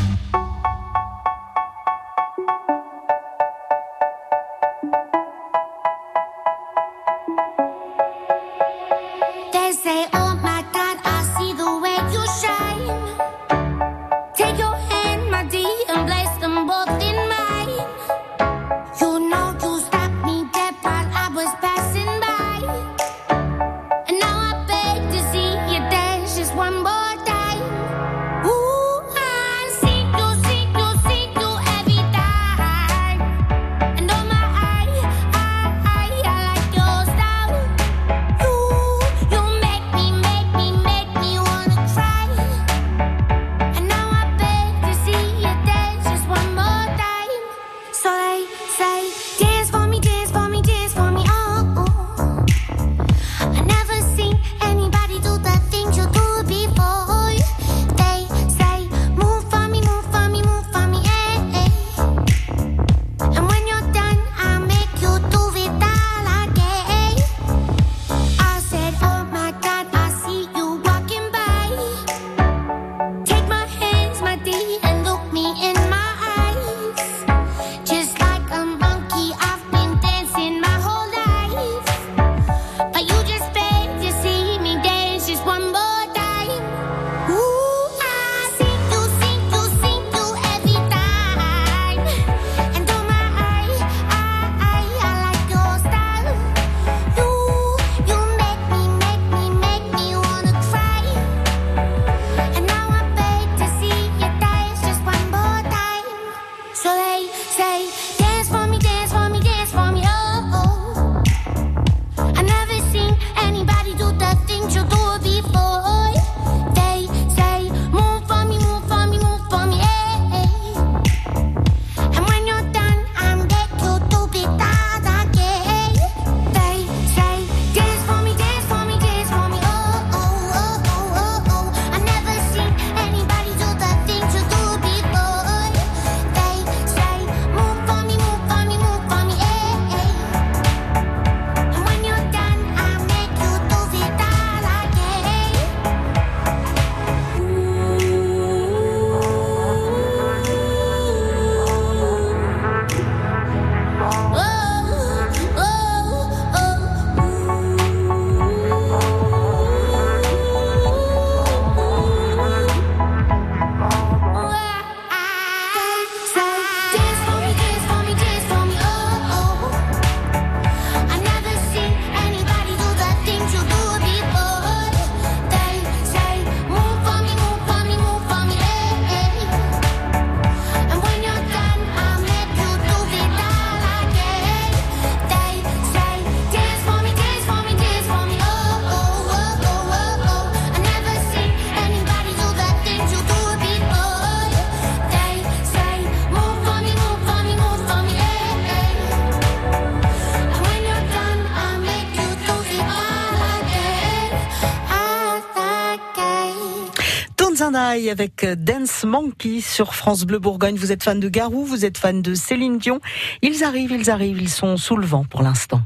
[208.10, 210.76] Avec Dance Monkey sur France Bleu Bourgogne.
[210.76, 213.00] Vous êtes fan de Garou, vous êtes fan de Céline Dion.
[213.42, 215.80] Ils arrivent, ils arrivent, ils sont sous le vent pour l'instant.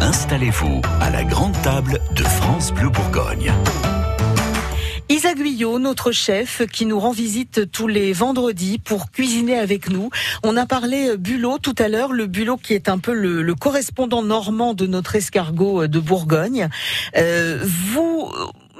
[0.00, 3.52] Installez-vous à la grande table de France Bleu Bourgogne.
[5.10, 10.10] Isa Guyot, notre chef, qui nous rend visite tous les vendredis pour cuisiner avec nous.
[10.44, 13.40] On a parlé euh, bulot tout à l'heure, le bulot qui est un peu le,
[13.40, 16.68] le correspondant normand de notre escargot euh, de Bourgogne.
[17.16, 18.07] Euh, vous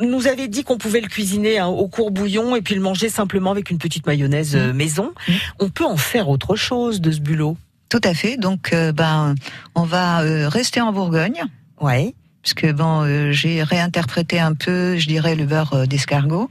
[0.01, 3.09] nous avait dit qu'on pouvait le cuisiner hein, au court bouillon et puis le manger
[3.09, 5.13] simplement avec une petite mayonnaise euh, maison.
[5.59, 7.57] On peut en faire autre chose de ce bulot.
[7.89, 8.37] Tout à fait.
[8.37, 9.35] Donc, euh, ben,
[9.75, 11.43] on va euh, rester en Bourgogne.
[11.81, 12.15] Ouais.
[12.43, 16.51] Puisque bon, euh, j'ai réinterprété un peu, je dirais, le beurre d'escargot.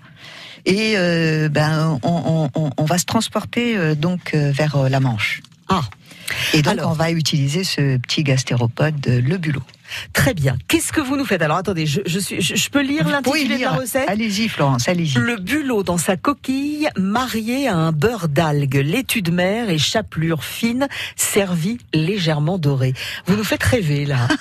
[0.65, 0.95] Et
[1.49, 5.41] ben, on, on- on- on va se transporter donc vers la Manche.
[5.69, 5.81] Ah.
[6.53, 6.91] Et donc, Alors.
[6.91, 9.63] on va utiliser ce petit gastéropode, le bulot.
[10.13, 10.57] Très bien.
[10.67, 13.57] Qu'est-ce que vous nous faites Alors attendez, je, je suis, je, je peux lire l'intitulé
[13.57, 15.17] de la recette Allez-y, Florence, allez-y.
[15.19, 20.43] Le bulot dans sa coquille, marié à un beurre d'algue, laitue de mer et chapelure
[20.43, 22.93] fine, servi légèrement doré.
[23.25, 24.27] Vous nous faites rêver là.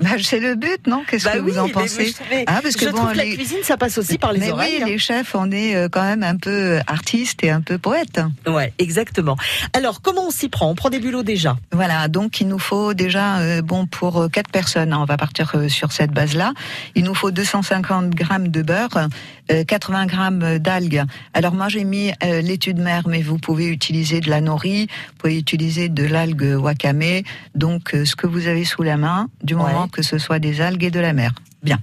[0.00, 1.02] Bah, c'est le but, non?
[1.08, 2.14] Qu'est-ce Bah que oui, vous en pensez?
[2.30, 4.32] mais- Ah, parce que je bon, trouve que la les- cuisine, ça passe aussi par
[4.32, 4.74] les Mais oreilles.
[4.78, 4.86] oui, hein.
[4.86, 8.20] les chefs, on est euh, quand même un peu artistes et un peu poètes.
[8.46, 9.36] Ouais, exactement.
[9.72, 10.70] Alors, comment on s'y prend?
[10.70, 11.56] On prend des bulots déjà?
[11.72, 15.16] Voilà, donc il nous faut déjà, euh, bon, pour euh, quatre personnes, hein, on va
[15.16, 16.52] partir euh, sur cette base-là,
[16.94, 19.08] il nous faut 250 grammes de beurre,
[19.50, 21.04] euh, 80 grammes d'algues.
[21.32, 24.88] Alors moi j'ai mis euh, laitue de mer, mais vous pouvez utiliser de la nori,
[25.08, 27.22] vous pouvez utiliser de l'algue wakame,
[27.54, 29.88] donc euh, ce que vous avez sous la main, du moment Ouais.
[29.90, 31.32] que ce soit des algues et de la mer.
[31.62, 31.78] Bien.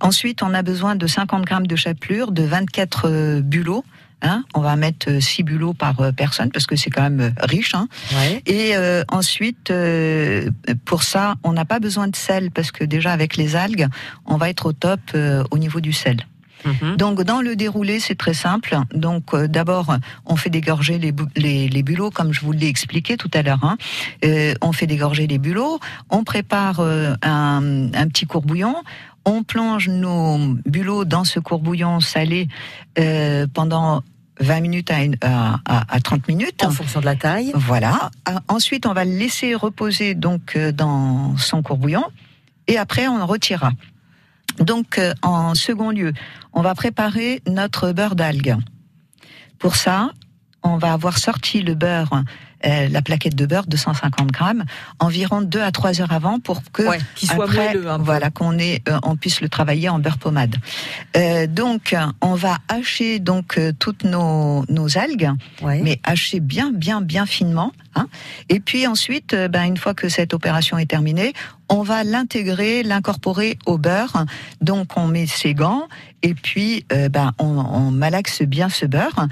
[0.00, 3.84] Ensuite, on a besoin de 50 grammes de chapelure, de 24 euh, bulots.
[4.24, 7.30] Hein, on va mettre 6 bulots par euh, personne parce que c'est quand même euh,
[7.42, 7.74] riche.
[7.74, 7.88] Hein.
[8.14, 8.40] Ouais.
[8.46, 10.48] Et euh, ensuite, euh,
[10.84, 13.88] pour ça, on n'a pas besoin de sel parce que déjà avec les algues,
[14.26, 16.18] on va être au top euh, au niveau du sel.
[16.64, 16.96] Mhm.
[16.96, 18.78] Donc dans le déroulé, c'est très simple.
[18.94, 19.96] Donc euh, d'abord,
[20.26, 23.42] on fait dégorger les, bou- les, les bulots, comme je vous l'ai expliqué tout à
[23.42, 23.64] l'heure.
[23.64, 23.76] hein.
[24.24, 28.76] Euh, on fait dégorger les bulots, on prépare euh, un, un petit courbouillon,
[29.24, 32.46] on plonge nos bulots dans ce courbouillon salé
[32.98, 34.02] euh, pendant
[34.42, 36.64] 20 minutes à, une- à, à- à 30 minutes.
[36.64, 37.52] En fonction de la taille.
[37.54, 38.10] Voilà.
[38.26, 42.04] Ah, Ensuite, on va le laisser reposer donc euh, dans son courbouillon
[42.66, 43.72] et après on le retirera.
[44.58, 46.12] Donc, euh, en second lieu,
[46.52, 48.56] on va préparer notre beurre d'algues.
[49.58, 50.10] Pour ça,
[50.62, 52.22] on va avoir sorti le beurre,
[52.66, 54.64] euh, la plaquette de beurre, 250 grammes,
[54.98, 58.02] environ 2 à 3 heures avant pour que Ouais, qu'il soit après, moelleux peu.
[58.02, 60.56] voilà, qu'on ait, euh, on puisse le travailler en beurre pommade.
[61.16, 65.30] Euh, donc, on va hacher donc euh, toutes nos, nos algues,
[65.62, 65.80] Ouais.
[65.82, 67.72] mais hacher bien, bien, bien finement.
[67.94, 68.06] Hein.
[68.48, 71.32] Et puis ensuite, euh, ben, une fois que cette opération est terminée,
[71.68, 74.24] on va l'intégrer, l'incorporer au beurre.
[74.60, 75.88] Donc, on met ses gants
[76.22, 79.26] et puis ben, on, on malaxe bien ce beurre.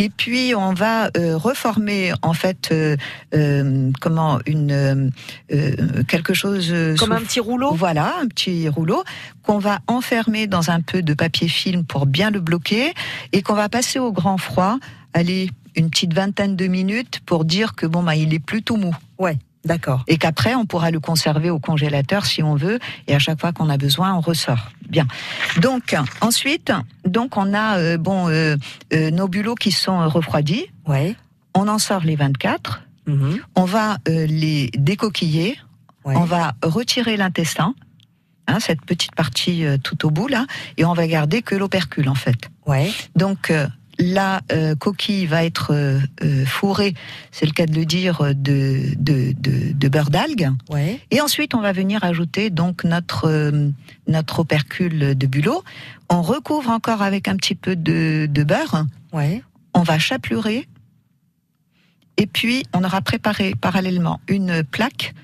[0.00, 2.96] Et puis on va euh, reformer en fait euh,
[3.34, 5.10] euh, comment une euh,
[5.52, 7.72] euh, quelque chose Comme sous- un petit rouleau?
[7.74, 9.02] Voilà, un petit rouleau
[9.42, 12.94] qu'on va enfermer dans un peu de papier film pour bien le bloquer
[13.32, 14.78] et qu'on va passer au grand froid.
[15.14, 18.94] Allez, une petite vingtaine de minutes pour dire que bon bah il est plutôt mou.
[19.18, 20.04] Ouais, d'accord.
[20.06, 23.52] Et qu'après on pourra le conserver au congélateur si on veut et à chaque fois
[23.52, 24.70] qu'on a besoin on ressort.
[24.88, 25.06] Bien.
[25.60, 26.72] Donc ensuite,
[27.04, 28.56] donc on a euh, bon euh,
[28.92, 30.66] euh, nos bulots qui sont refroidis.
[30.86, 31.14] Ouais.
[31.54, 32.82] On en sort les 24.
[33.06, 33.40] Mhm.
[33.54, 35.58] On va les décoquiller.
[36.04, 36.14] Ouais.
[36.16, 37.74] On va retirer l'intestin,
[38.46, 40.46] hein, cette petite partie tout au bout là,
[40.78, 42.48] et on va garder que l'opercule en fait.
[42.66, 42.90] Ouais.
[43.14, 43.52] Donc
[43.98, 46.94] la euh, coquille va être euh, euh, fourrée,
[47.32, 50.50] c'est le cas de le dire, de, de, de, de beurre d'algue.
[50.70, 51.00] Ouais.
[51.10, 53.70] Et ensuite, on va venir ajouter donc notre euh,
[54.06, 55.64] notre opercule de bulot.
[56.08, 58.86] On recouvre encore avec un petit peu de, de beurre.
[59.12, 59.42] Ouais.
[59.74, 60.68] On va chaplurer.
[62.16, 65.14] Et puis, on aura préparé parallèlement une plaque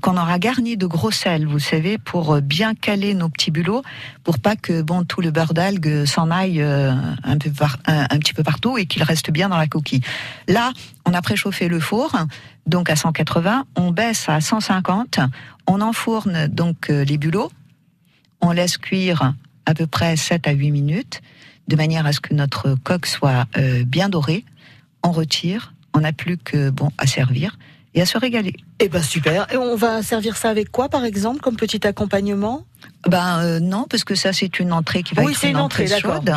[0.00, 3.82] qu'on aura garnie de gros sel, vous savez, pour euh, bien caler nos petits bulots,
[4.24, 6.92] pour pas que bon tout le beurre d'algue s'en aille euh,
[7.24, 10.02] un, peu petit peu partout et qu'il reste bien dans la coquille.
[10.48, 10.72] Là,
[11.06, 12.16] on a préchauffé le four,
[12.66, 15.20] donc à 180, on baisse à 150,
[15.66, 17.50] on enfourne donc euh, les bulots,
[18.40, 19.34] on laisse cuire
[19.66, 21.22] à peu près 7 à 8 minutes,
[21.68, 23.46] de manière à ce que notre coque soit
[23.86, 24.44] bien dorée.
[25.04, 27.56] On retire, on n'a plus que bon à servir
[27.94, 28.56] et à se régaler.
[28.82, 29.46] Eh ben super.
[29.52, 32.64] Et on va servir ça avec quoi, par exemple, comme petit accompagnement?
[33.08, 35.56] Ben euh, non, parce que ça c'est une entrée qui va Oui, être c'est une
[35.56, 36.30] une entrée, chaude,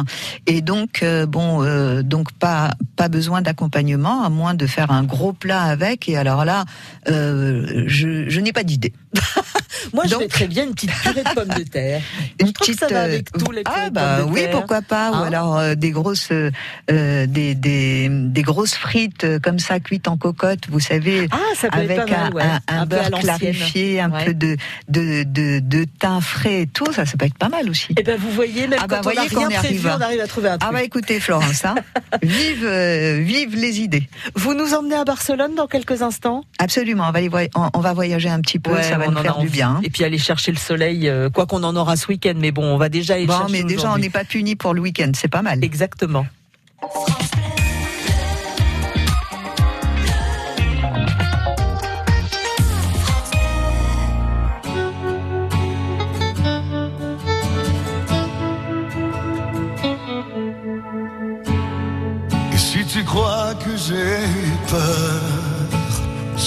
[0.48, 5.03] et donc euh, bon, euh, donc pas pas besoin d'accompagnement à moins de faire un
[5.03, 6.07] gros plat avec.
[6.07, 6.64] Et alors là,
[7.06, 8.94] je, je n'ai pas d'idée.
[9.94, 12.02] Moi, je Donc- mettrais bien une petite purée de pommes de terre.
[12.40, 14.32] Une Je trouve que ça va avec tous les purées ah de bah pommes de
[14.34, 14.52] oui terre.
[14.52, 16.30] pourquoi pas ou Hein alors des grosses
[16.88, 21.80] des, des des grosses frites comme ça cuites en cocotte vous savez Ah, ça peut
[21.80, 24.26] être avec pas mal, ouais, un, beurre clarifié, un Ouais.
[24.26, 24.56] peu de,
[24.90, 27.93] de, de, de thym frais et tout, ça, ça peut être pas mal aussi.
[27.97, 29.93] Eh ben, vous voyez, même Ah bah, quand on n'a rien prévu, arrive.
[29.97, 30.69] on arrive à trouver un truc.
[30.69, 31.76] Ah bah écoutez Florence, hein,
[32.22, 34.10] vive, euh, vive les idées.
[34.35, 36.43] Vous nous emmenez à Barcelone dans quelques instants?
[36.60, 39.11] Absolument, on va, aller on, on va voyager un petit peu, Ouais, ça va on
[39.11, 39.80] nous faire du bien.
[39.84, 42.64] Et puis aller chercher le soleil, euh, quoi qu'on en aura ce week-end, mais bon,
[42.65, 44.81] on va déjà aller le Bon, chercher mais déjà on n'est pas puni pour le
[44.81, 45.64] week-end, c'est pas mal.
[45.64, 46.26] Exactement.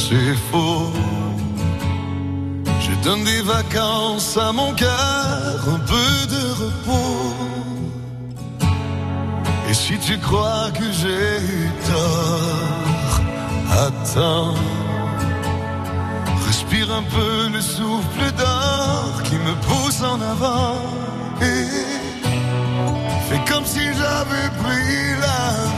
[0.09, 0.93] C'est faux.
[2.81, 7.35] Je donne des vacances à mon cœur, un peu de repos.
[9.69, 13.21] Et si tu crois que j'ai eu tort,
[13.87, 14.55] attends.
[16.47, 20.79] Respire un peu le souffle d'or qui me pousse en avant.
[21.43, 22.07] Et
[23.29, 25.76] Fais comme si j'avais pris la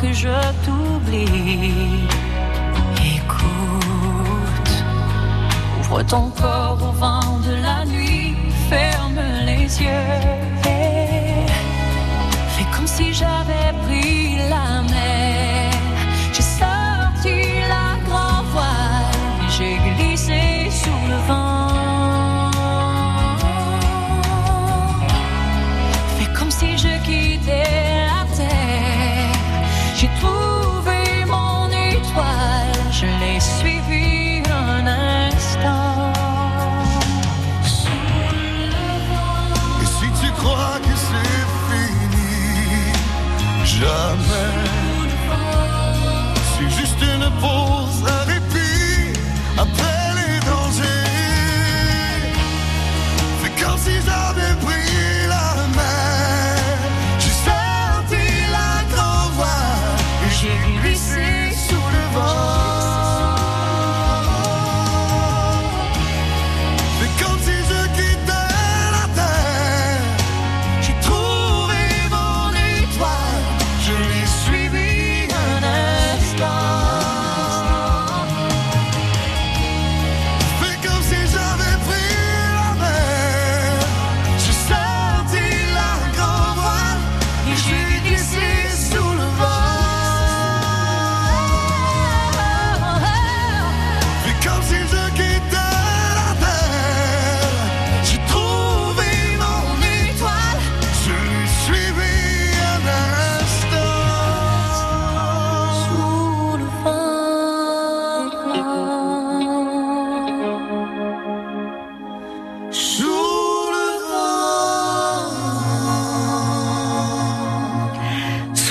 [0.00, 0.28] que je
[0.64, 2.06] t'oublie,
[3.16, 4.72] écoute.
[5.80, 8.36] Ouvre ton corps au vent de la nuit,
[8.68, 10.12] ferme les yeux.
[10.66, 11.46] et
[12.54, 13.63] Fais comme si j'avais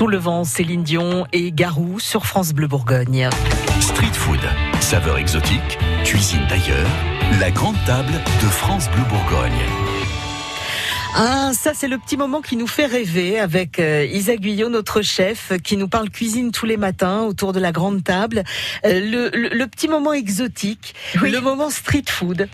[0.03, 3.29] Sous le vent, Céline Dion et Garou sur France Bleu Bourgogne.
[3.79, 4.41] Street food,
[4.81, 6.89] saveur exotique, cuisine d'ailleurs,
[7.39, 9.82] la grande table de France Bleu Bourgogne.
[11.15, 15.03] Ah, ça c'est le petit moment qui nous fait rêver avec euh, Isa Guyot, notre
[15.03, 18.43] chef, qui nous parle cuisine tous les matins autour de la grande table.
[18.83, 22.47] Euh, le, le- le petit moment exotique, le moment street food,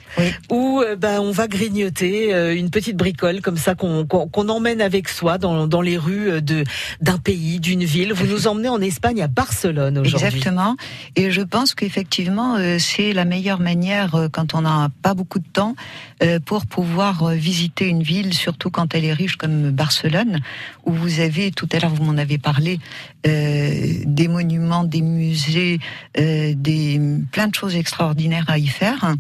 [0.52, 5.08] où euh, ben, on va grignoter euh, une petite bricole comme ça qu'on emmène avec
[5.08, 6.66] soi dans, dans les rues de
[7.00, 8.12] d'un pays, d'une ville.
[8.12, 10.28] Vous nous emmenez en Espagne, à Barcelone aujourd'hui.
[10.28, 10.76] Exactement.
[11.16, 15.76] Et je pense qu'effectivement, c'est la meilleure manière, quand on n'a pas beaucoup de temps,
[16.46, 20.40] pour pouvoir visiter une ville, surtout quand elle est riche comme Barcelone,
[20.84, 22.80] où vous avez, tout à l'heure vous m'en avez parlé,
[23.28, 25.80] euh, des monuments, des musées,
[26.18, 27.00] euh, des
[27.32, 29.14] plein de choses extraordinaires à y faire.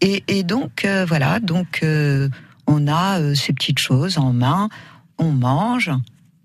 [0.00, 1.84] Et, donc euh, voilà, donc
[2.66, 4.70] on a ces petites choses en main,
[5.18, 5.90] on mange,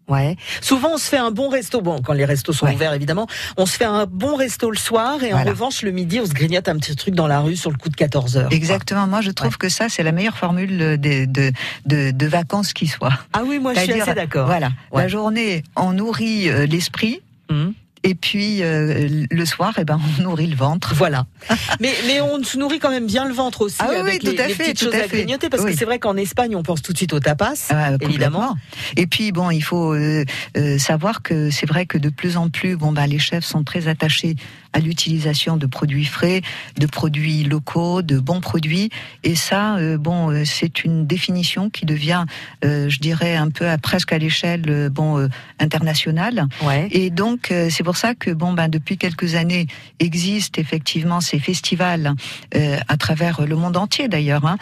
[0.08, 0.36] Ouais.
[0.62, 1.82] Souvent, on se fait un bon resto.
[1.82, 3.28] Bon, quand les restos sont ouverts, évidemment,
[3.58, 6.34] on se fait un bon resto le soir et en revanche, le midi, on se
[6.34, 8.52] grignote un petit truc dans la rue sur le coup de 14 heures.
[8.54, 9.08] Exactement.
[9.08, 11.52] Moi, je trouve que ça, c'est la meilleure formule de, de,
[11.86, 13.14] de, de vacances qui soit.
[13.34, 14.46] Ah oui, moi, je suis assez d'accord.
[14.46, 14.70] Voilà.
[14.92, 15.04] Ouais.
[15.04, 17.22] La journée, on nourrit euh, l'esprit.
[17.50, 17.74] Mhm.
[18.08, 20.94] Et puis euh, le soir, eh ben, on nourrit le ventre.
[20.96, 21.26] Voilà.
[21.80, 24.30] mais, mais on se nourrit quand même bien le ventre aussi Ah oui, avec oui,
[24.30, 25.18] les, tout à les fait, petites tout choses à fait.
[25.18, 25.72] grignoter parce Oui.
[25.72, 28.56] que c'est vrai qu'en Espagne, on pense tout de suite au tapas, Ah, évidemment.
[28.96, 30.24] Et puis bon, il faut euh,
[30.58, 33.64] euh, savoir que c'est vrai que de plus en plus, bon bah les chefs sont
[33.64, 34.36] très attachés
[34.76, 36.42] à l'utilisation de produits frais,
[36.78, 38.90] de produits locaux, de bons produits.
[39.24, 42.26] Et ça, euh, bon, euh, c'est une définition qui devient,
[42.66, 45.30] euh, je dirais, un peu à, presque à l'échelle bon
[45.60, 46.48] internationale.
[46.62, 46.90] Ouais.
[46.92, 49.68] Et donc c'est pour ça que bon ben depuis quelques années
[50.00, 52.14] existent effectivement ces festivals
[52.54, 54.58] à travers le monde entier d'ailleurs, hein,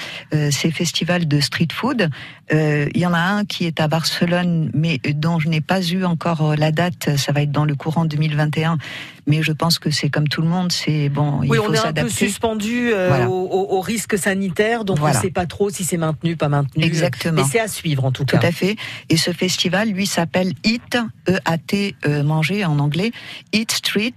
[0.52, 2.10] ces festivals de street food.
[2.52, 5.82] Euh, Il y en a un qui est à Barcelone, mais dont je n'ai pas
[5.82, 7.16] eu encore euh, la date.
[7.18, 8.78] Ça va être dans le courant 2021.
[9.26, 11.74] Mais je pense que c'est comme tout le monde, c'est bon, il Oui, faut on
[11.74, 13.30] est un peu suspendu euh, Voilà.
[13.30, 15.16] au, risque sanitaire, donc Voilà.
[15.16, 16.84] on ne sait pas trop si c'est maintenu, pas maintenu.
[16.84, 17.42] Exactement.
[17.42, 18.46] Mais c'est à suivre en tout, Tout cas.
[18.48, 18.76] à fait.
[19.08, 20.98] Et ce festival, lui, s'appelle Eat,
[21.30, 23.14] E-A-T, euh, manger en anglais,
[23.54, 24.14] Eat Street.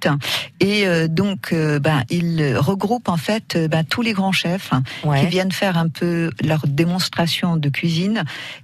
[0.59, 4.73] Et euh, donc, euh, ben, il regroupe en fait euh, ben, tous les grands chefs
[4.73, 5.21] hein, Ouais.
[5.21, 8.16] qui viennent faire un peu leur démonstration de cuisine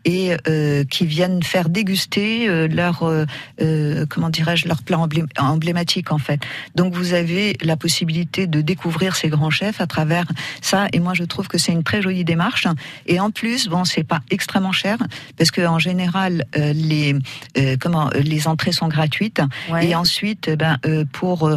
[0.04, 6.12] et euh, qui viennent faire déguster euh, leur, euh, comment dirais-je, leur plat emblé- emblématique
[6.12, 6.40] en fait.
[6.74, 10.24] Donc, vous avez la possibilité de découvrir ces grands chefs à travers
[10.60, 10.86] ça.
[10.92, 12.66] Et moi, je trouve que c'est une très jolie démarche.
[13.06, 14.98] Et en plus, bon, c'est pas extrêmement cher
[15.36, 17.16] parce que en général, les
[17.80, 19.40] comment les entrées sont gratuites.
[19.70, 19.88] Ouais.
[19.88, 20.78] Et ensuite, eh ben
[21.12, 21.50] pour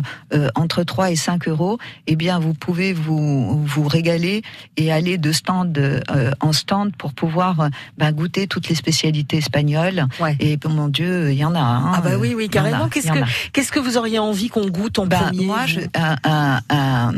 [0.55, 1.77] entre 3 et 5 euros,
[2.07, 4.41] eh bien vous pouvez vous vous régaler
[4.77, 6.03] et aller de stand
[6.39, 10.05] en stand pour pouvoir ben, goûter toutes les spécialités espagnoles.
[10.19, 10.35] Ouais.
[10.39, 11.59] Et mon Dieu, il y en a.
[11.59, 12.87] hein, Ah bah oui, oui, carrément.
[12.89, 13.19] Qu'est-ce que
[13.53, 17.13] qu'est-ce que vous auriez envie qu'on goûte en Ben, premier moi, je, un, un, un,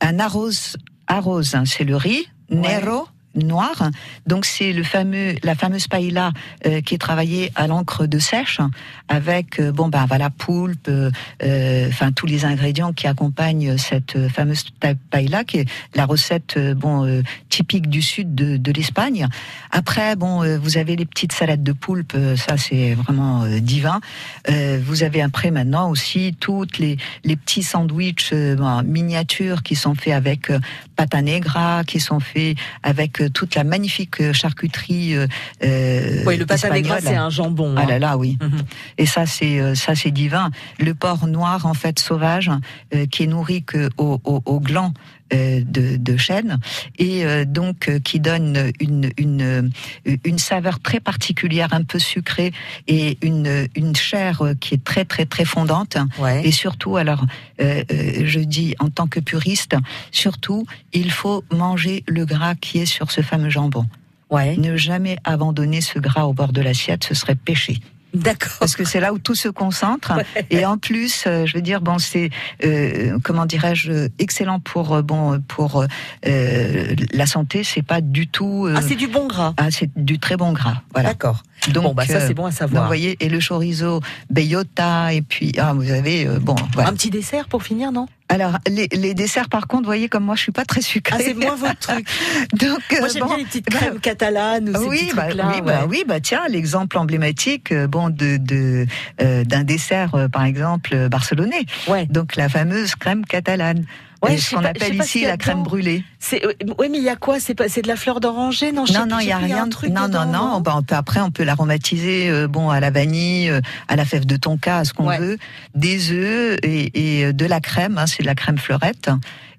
[0.00, 0.76] un arroz,
[1.06, 3.90] arroz, hein, c'est le riz, nero, noir.
[4.26, 6.32] Donc c'est le fameux, la fameuse paella
[6.66, 8.60] euh, qui est travaillée à l'encre de sèche
[9.08, 11.10] avec euh, bon bah voilà poulpe, euh,
[11.42, 14.64] euh, enfin tous les ingrédients qui accompagnent cette euh, fameuse
[15.10, 19.26] paella qui est la recette euh, bon euh, typique du sud de, de l'Espagne.
[19.70, 23.60] Après bon euh, vous avez les petites salades de poulpe, euh, ça c'est vraiment euh,
[23.60, 24.00] divin.
[24.48, 29.76] Euh, vous avez après maintenant aussi toutes les les petits sandwichs euh, ben, miniatures qui
[29.76, 30.58] sont faits avec euh,
[30.96, 35.14] pata negra, qui sont faits avec toute la magnifique euh, charcuterie.
[35.14, 35.26] Euh,
[35.62, 36.98] euh, Oui, le negra, espagnole.
[37.02, 37.74] c'est un jambon.
[37.76, 37.86] Ah hein.
[37.86, 38.38] là là, oui.
[38.40, 38.62] Mhm.
[38.98, 40.50] Et ça, c'est ça, c'est divin.
[40.78, 42.50] Le porc noir, en fait, sauvage,
[42.94, 44.92] euh, qui est nourri que au, au, au gland
[45.30, 46.58] de, de chêne
[46.98, 51.98] et euh, donc euh, qui donne une, une euh, une saveur très particulière, un peu
[51.98, 52.52] sucrée
[52.86, 55.96] et une une chair euh, qui est très très très fondante.
[56.18, 56.46] Ouais.
[56.46, 57.24] Et surtout, alors,
[57.60, 59.76] euh, euh, je dis en tant que puriste,
[60.10, 63.86] surtout, il faut manger le gras qui est sur ce fameux jambon.
[64.30, 64.56] Ouais.
[64.56, 67.78] Ne jamais abandonner ce gras au bord de l'assiette, ce serait péché.
[68.14, 68.56] D'accord.
[68.58, 70.12] Parce que c'est là où tout se concentre.
[70.50, 72.30] Et en plus, euh, je veux dire, bon, c'est
[72.64, 75.84] euh, comment dirais-je, excellent pour euh, bon pour
[76.26, 77.62] euh, la santé.
[77.64, 78.66] C'est pas du tout.
[78.66, 79.54] euh, Ah, c'est du bon gras.
[79.56, 80.82] ah, c'est du très bon gras.
[80.92, 81.10] Voilà.
[81.10, 81.42] D'accord.
[81.72, 82.70] Donc, Bon, bah, ça, euh, c'est bon à savoir.
[82.70, 84.00] donc, vous voyez, et le chorizo
[84.30, 86.56] bellota, et puis ah, vous avez euh, bon.
[86.74, 86.88] Voilà.
[86.90, 88.06] Un petit dessert pour finir, non?
[88.30, 91.16] Alors les, les desserts, par contre, voyez, comme moi, je suis pas très sucrée.
[91.18, 92.06] Ah, c'est moins votre truc.
[92.52, 95.16] Donc Moi, euh, j'aime bon, bien les petites bah, crèmes catalanes ou ces oui, petits
[95.16, 98.86] bah, oui, bah, oui, bah tiens, l'exemple emblématique, euh, bon, de de
[99.20, 101.66] euh, d'un dessert, euh, par exemple, barcelonais.
[101.88, 102.06] Ouais.
[102.06, 103.84] Donc la fameuse crème catalane.
[104.22, 106.04] Ouais, ce qu'on appelle pas ici y a la crème brûlée.
[106.18, 106.42] C'est,
[106.78, 107.40] oui, mais il y a quoi?
[107.40, 108.70] C'est pas, c'est de la fleur d'oranger?
[108.70, 109.64] Non, Non, non, il sais y a rien.
[109.64, 112.80] un truc non, dedans, non, non, on peut- après, on peut l'aromatiser, euh, bon, à
[112.80, 115.18] la vanille, euh, à la fève de tonka, à ce qu'on Ouais.
[115.18, 115.38] veut,
[115.74, 117.96] des œufs et, et euh, de la crème.
[117.96, 119.08] hein, c'est de la crème fleurette.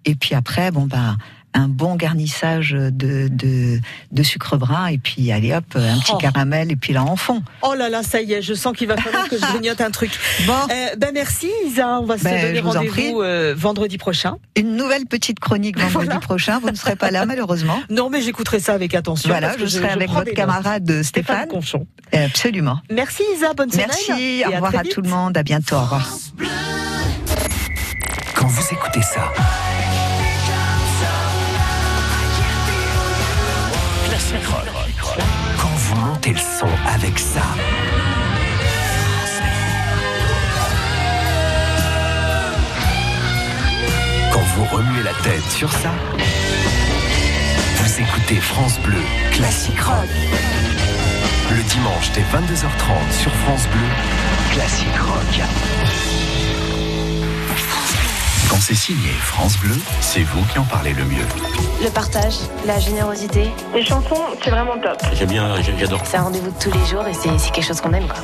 [0.06, 1.16] Et puis après, bon bah.
[1.54, 3.80] Un bon garnissage de, de,
[4.12, 6.18] de sucre brun et puis allez hop un petit Oh.
[6.18, 7.44] caramel et puis là en fond.
[7.62, 9.92] Oh là là, ça y est, je sens qu'il va falloir que je grignote un
[9.92, 10.12] truc.
[10.48, 14.38] Bon, Euh, ben merci Isa, on va se Ben, donner rendez-vous euh, vendredi prochain.
[14.56, 16.20] une nouvelle petite chronique vendredi Voilà.
[16.22, 16.60] prochain.
[16.60, 17.82] Vous ne serez pas là malheureusement.
[17.90, 19.30] Non, mais j'écouterai ça avec attention.
[19.30, 20.38] Voilà, parce que je serai avec votre des notes.
[20.38, 21.48] camarade Stéphane Stéphane.
[21.50, 21.86] Conchon.
[22.14, 22.80] Absolument.
[22.90, 23.88] Merci Isa, bonne semaine.
[23.90, 24.94] Merci, et au revoir à vite.
[24.94, 26.10] tout le monde, à bientôt, au revoir.
[28.36, 29.32] Quand vous écoutez ça,
[36.30, 37.42] le son avec ça,
[44.32, 45.92] quand vous remuez la tête sur ça,
[47.78, 50.10] vous écoutez France Bleu Classic Rock.
[51.50, 56.31] Le dimanche dès 22h30 sur France Bleu, Classique Rock.
[58.52, 61.24] Quand c'est signé France Bleu, c'est vous qui en parlez le mieux.
[61.82, 63.50] Le partage, la générosité.
[63.74, 65.02] Les chansons, c'est vraiment top.
[65.14, 66.02] J'aime bien, j'adore.
[66.04, 68.10] C'est un rendez-vous de tous les jours et c'est quelque chose qu'on aime.
[68.10, 68.18] Quoi.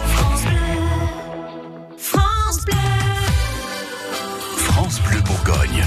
[1.98, 2.76] France Bleu.
[4.58, 5.86] France Bleu Bourgogne.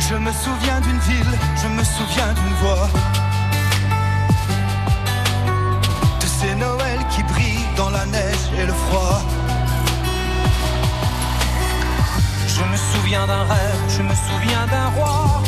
[0.00, 2.88] Je me souviens d'une ville, je me souviens d'une voix.
[6.20, 9.22] De ces Noëls qui brillent dans la neige et le froid.
[12.46, 15.42] Je me souviens d'un rêve, je me souviens d'un roi.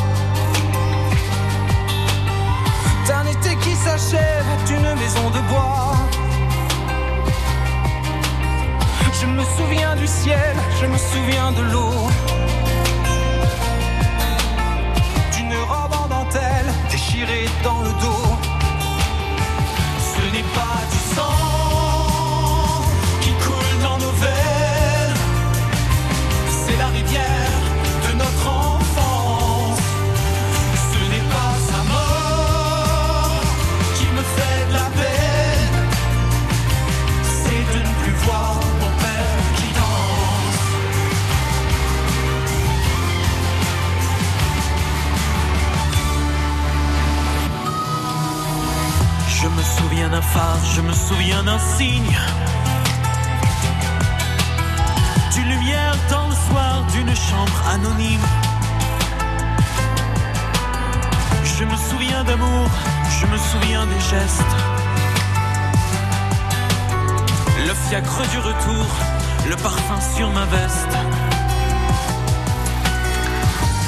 [3.08, 5.91] d'un été qui s'achève d'une maison de bois.
[9.22, 12.08] Je me souviens du ciel, je me souviens de l'eau.
[15.36, 18.31] D'une robe en dentelle déchirée dans le dos.
[49.42, 52.16] Je me souviens d'un phare, je me souviens d'un signe.
[55.34, 58.26] D'une lumière dans le soir d'une chambre anonyme.
[61.42, 62.70] Je me souviens d'amour,
[63.18, 64.54] je me souviens des gestes.
[67.66, 68.86] Le fiacre du retour,
[69.50, 70.96] le parfum sur ma veste.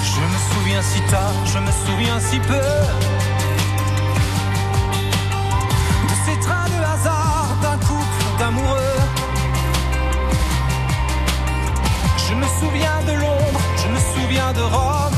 [0.02, 3.23] Je me souviens si tard, je me souviens si peu.
[12.34, 15.14] Je me souviens de Londres, je me souviens de Rome.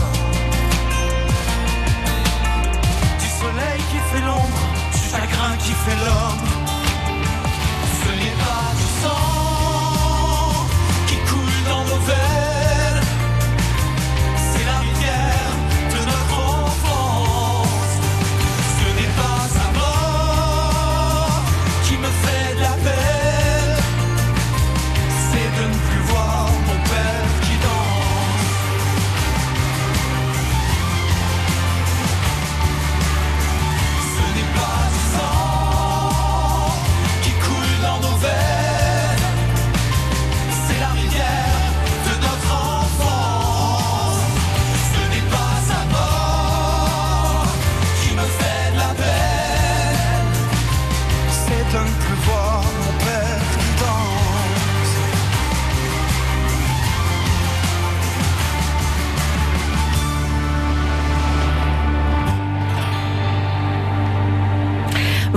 [3.18, 4.60] Du soleil qui fait l'ombre,
[4.92, 6.55] du chagrin qui fait l'homme.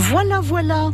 [0.09, 0.89] Voilà, voilà.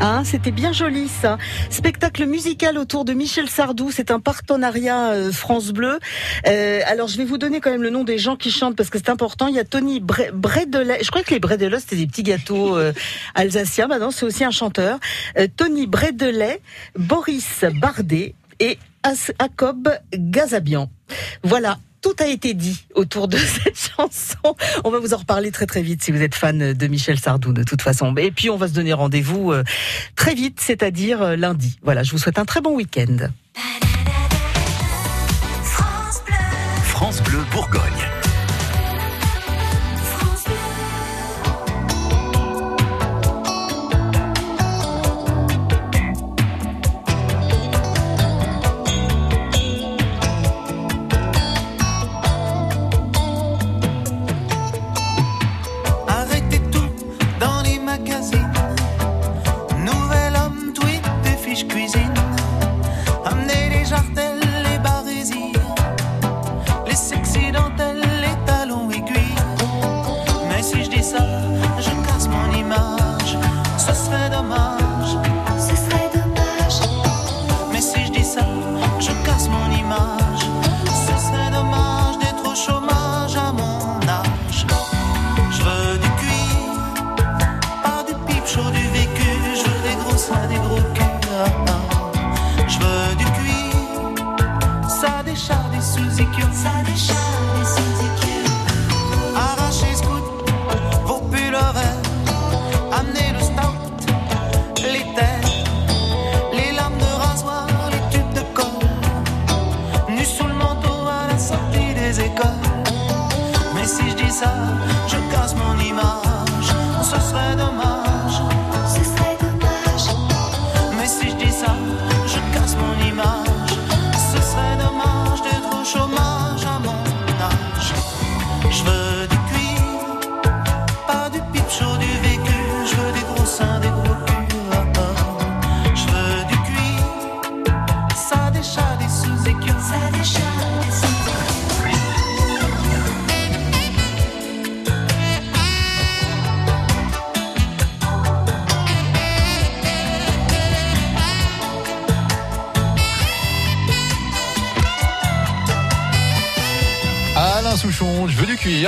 [0.00, 1.38] Hein, c'était bien joli ça.
[1.70, 6.00] Spectacle musical autour de Michel Sardou, c'est un partenariat euh, France Bleu.
[6.48, 8.90] Euh, alors je vais vous donner quand même le nom des gens qui chantent parce
[8.90, 9.46] que c'est important.
[9.46, 12.76] Il y a Tony Bre- Bredelet, je crois que les Bredelet c'était des petits gâteaux
[12.76, 12.92] euh,
[13.36, 14.98] alsaciens, maintenant c'est aussi un chanteur.
[15.38, 16.60] Euh, Tony Bredelet,
[16.98, 20.90] Boris Bardet et As- Jacob Gazabian.
[21.44, 21.78] Voilà.
[22.04, 24.56] Tout a été dit autour de cette chanson.
[24.84, 27.54] On va vous en reparler très très vite si vous êtes fan de Michel Sardou
[27.54, 28.14] de toute façon.
[28.18, 29.64] Et puis on va se donner rendez-vous euh,
[30.14, 31.78] très vite, c'est-à-dire euh, lundi.
[31.82, 33.30] Voilà, je vous souhaite un très bon week-end.
[36.82, 38.13] France Bleu Bourgogne.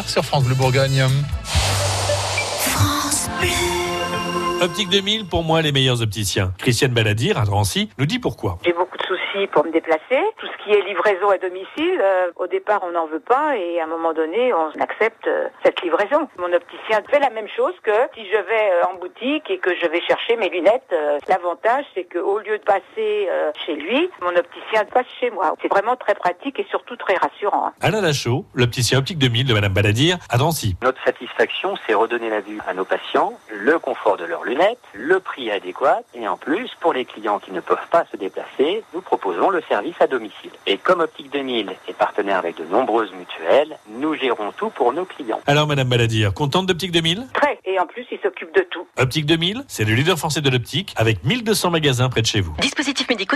[0.05, 1.05] Sur France Bleu Bourgogne.
[4.61, 6.53] Optique 2000, pour moi, les meilleurs opticiens.
[6.59, 8.59] Christiane Baladir, à Drancy, nous dit pourquoi.
[8.65, 10.21] J'ai beaucoup de soucis pour me déplacer.
[10.39, 13.81] Tout ce qui est livraison à domicile, euh, au départ, on n'en veut pas et
[13.81, 16.29] à un moment donné, on accepte euh, cette livraison.
[16.39, 19.71] Mon opticien fait la même chose que si je vais euh, en boutique et que
[19.75, 20.83] je vais chercher mes lunettes.
[20.93, 22.83] euh, L'avantage, c'est qu'au lieu de passer
[23.31, 25.55] euh, chez lui, mon opticien passe chez moi.
[25.63, 27.69] C'est vraiment très pratique et surtout très rassurant.
[27.69, 27.73] hein.
[27.81, 30.77] Alain Lachaud, l'opticien Optique 2000 de Madame Baladir, à Drancy.
[30.83, 35.21] Notre satisfaction, c'est redonner la vue à nos patients, le confort de leurs lunettes, le
[35.21, 39.01] prix adéquat, et en plus, pour les clients qui ne peuvent pas se déplacer, nous
[39.01, 40.51] proposons le service à domicile.
[40.67, 45.05] Et comme Optique 2000 est partenaire avec de nombreuses mutuelles, nous gérons tout pour nos
[45.05, 45.41] clients.
[45.47, 47.59] Alors, Madame Baladir, contente d'Optique 2000 Très.
[47.65, 48.87] Et en plus, il s'occupe de tout.
[48.99, 52.55] Optique 2000, c'est le leader français de l'optique, avec 1200 magasins près de chez vous.
[52.61, 53.35] Dispositifs médicaux